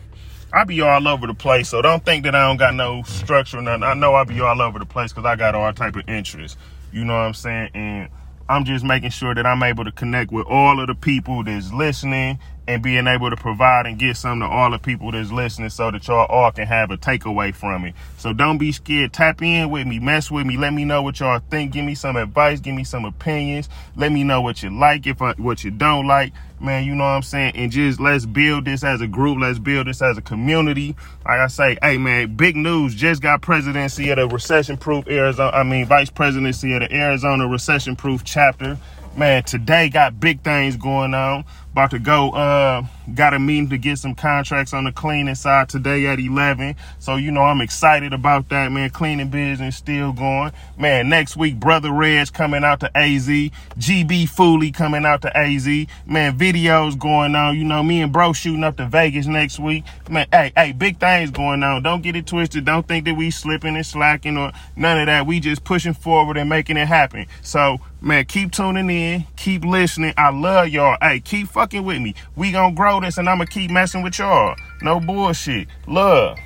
I 0.52 0.64
be 0.64 0.80
all 0.80 1.06
over 1.06 1.26
the 1.26 1.34
place, 1.34 1.68
so 1.68 1.80
don't 1.80 2.04
think 2.04 2.24
that 2.24 2.34
I 2.34 2.48
don't 2.48 2.56
got 2.56 2.74
no 2.74 3.02
structure 3.04 3.58
or 3.58 3.62
nothing. 3.62 3.84
I 3.84 3.94
know 3.94 4.14
I 4.14 4.24
be 4.24 4.40
all 4.40 4.60
over 4.60 4.78
the 4.78 4.86
place 4.86 5.12
because 5.12 5.24
I 5.24 5.36
got 5.36 5.54
all 5.54 5.72
type 5.72 5.94
of 5.94 6.08
interests. 6.08 6.58
You 6.92 7.04
know 7.04 7.14
what 7.14 7.20
I'm 7.20 7.34
saying? 7.34 7.70
And 7.74 8.08
I'm 8.48 8.64
just 8.64 8.84
making 8.84 9.10
sure 9.10 9.32
that 9.32 9.46
I'm 9.46 9.62
able 9.62 9.84
to 9.84 9.92
connect 9.92 10.32
with 10.32 10.46
all 10.46 10.80
of 10.80 10.88
the 10.88 10.94
people 10.96 11.44
that's 11.44 11.72
listening 11.72 12.40
and 12.70 12.85
being 12.85 13.09
able 13.09 13.30
to 13.30 13.37
provide 13.37 13.87
and 13.87 13.98
get 13.98 14.16
something 14.16 14.48
to 14.48 14.54
all 14.54 14.70
the 14.70 14.78
people 14.78 15.11
that's 15.11 15.33
listening 15.33 15.70
so 15.70 15.90
that 15.90 16.06
y'all 16.06 16.26
all 16.26 16.52
can 16.52 16.68
have 16.68 16.92
a 16.92 16.96
takeaway 16.96 17.52
from 17.52 17.85
it. 17.85 17.94
So 18.16 18.33
don't 18.33 18.59
be 18.59 18.70
scared. 18.70 19.12
Tap 19.12 19.42
in 19.42 19.70
with 19.70 19.88
me, 19.88 19.98
mess 19.98 20.30
with 20.30 20.46
me. 20.46 20.56
Let 20.56 20.72
me 20.72 20.85
know 20.85 21.02
what 21.02 21.18
y'all 21.18 21.40
think. 21.50 21.72
Give 21.72 21.85
me 21.85 21.96
some 21.96 22.14
advice. 22.14 22.61
Give 22.61 22.74
me 22.76 22.85
some 22.85 23.04
opinions. 23.04 23.68
Let 23.96 24.12
me 24.12 24.22
know 24.22 24.40
what 24.40 24.62
you 24.62 24.70
like, 24.70 25.09
if 25.09 25.20
I, 25.20 25.33
what 25.33 25.64
you 25.64 25.72
don't 25.72 26.06
like. 26.06 26.33
Man, 26.61 26.85
you 26.85 26.94
know 26.94 27.04
what 27.04 27.11
I'm 27.11 27.22
saying? 27.22 27.56
And 27.56 27.72
just 27.72 27.98
let's 27.98 28.26
build 28.26 28.66
this 28.66 28.85
as 28.85 29.00
a 29.00 29.06
group. 29.06 29.38
Let's 29.40 29.59
build 29.59 29.87
this 29.87 30.02
as 30.02 30.18
a 30.18 30.22
community. 30.22 30.94
Like 31.24 31.40
I 31.40 31.46
say, 31.46 31.78
hey 31.83 31.96
man, 31.96 32.37
big 32.37 32.54
news. 32.54 32.94
Just 32.94 33.22
got 33.22 33.40
presidency 33.40 34.11
of 34.11 34.16
the 34.16 34.28
recession 34.28 34.76
proof 34.76 35.09
Arizona. 35.09 35.50
I 35.56 35.62
mean, 35.62 35.87
vice 35.87 36.11
presidency 36.11 36.74
of 36.74 36.80
the 36.80 36.94
Arizona 36.94 37.48
recession 37.48 37.96
proof 37.96 38.22
chapter. 38.24 38.78
Man, 39.16 39.42
today 39.42 39.88
got 39.88 40.20
big 40.20 40.42
things 40.42 40.76
going 40.76 41.14
on. 41.14 41.44
About 41.72 41.90
to 41.90 41.98
go, 41.98 42.30
uh, 42.30 42.82
got 43.14 43.34
a 43.34 43.38
meeting 43.38 43.70
to 43.70 43.78
get 43.78 43.98
some 43.98 44.14
contracts 44.14 44.72
on 44.72 44.84
the 44.84 44.92
cleaning 44.92 45.34
side 45.34 45.68
today 45.68 46.06
at 46.06 46.18
11. 46.18 46.76
So, 46.98 47.16
you 47.16 47.30
know, 47.30 47.42
I'm 47.42 47.60
excited 47.60 48.12
about 48.12 48.48
that, 48.48 48.72
man. 48.72 48.90
Cleaning 48.90 49.28
business 49.28 49.76
still 49.76 50.12
going. 50.12 50.52
Man, 50.78 51.08
next 51.08 51.36
week, 51.36 51.60
Brother 51.60 51.92
Reg 51.92 52.32
coming 52.32 52.64
out 52.64 52.80
to 52.80 52.96
AZ. 52.96 53.26
GB 53.26 54.28
Foley 54.28 54.72
coming 54.72 55.04
out 55.04 55.22
to 55.22 55.36
AZ. 55.36 55.66
Man, 56.06 56.38
videos 56.38 56.98
going 56.98 57.34
on. 57.34 57.56
You 57.56 57.64
know, 57.64 57.82
me 57.82 58.02
and 58.02 58.12
bro 58.12 58.32
shooting 58.32 58.64
up 58.64 58.76
to 58.78 58.86
Vegas 58.86 59.26
next 59.26 59.58
week. 59.58 59.84
Man, 60.08 60.26
hey, 60.32 60.52
hey, 60.56 60.72
big 60.72 60.98
things 60.98 61.30
going 61.30 61.62
on. 61.62 61.82
Don't 61.82 62.02
get 62.02 62.16
it 62.16 62.26
twisted. 62.26 62.64
Don't 62.64 62.86
think 62.86 63.04
that 63.04 63.14
we 63.14 63.30
slipping 63.30 63.76
and 63.76 63.86
slacking 63.86 64.36
or 64.36 64.52
none 64.76 65.00
of 65.00 65.06
that. 65.06 65.26
We 65.26 65.40
just 65.40 65.62
pushing 65.64 65.94
forward 65.94 66.36
and 66.36 66.48
making 66.48 66.76
it 66.76 66.88
happen. 66.88 67.26
So, 67.42 67.80
man, 68.00 68.24
keep 68.24 68.52
tuning 68.52 68.90
in. 68.90 69.26
Keep 69.36 69.64
listening. 69.64 70.14
I 70.16 70.30
love 70.30 70.68
y'all. 70.68 70.96
Hey, 71.00 71.20
keep 71.20 71.48
fucking 71.48 71.84
with 71.84 72.00
me. 72.00 72.14
We 72.36 72.52
gonna 72.52 72.74
grow 72.74 73.00
this 73.00 73.18
and 73.18 73.28
I'm 73.28 73.38
gonna 73.38 73.46
keep 73.46 73.70
messing 73.70 74.02
with 74.02 74.18
y'all. 74.18 74.54
No 74.82 75.00
bullshit. 75.00 75.68
Love. 75.86 76.38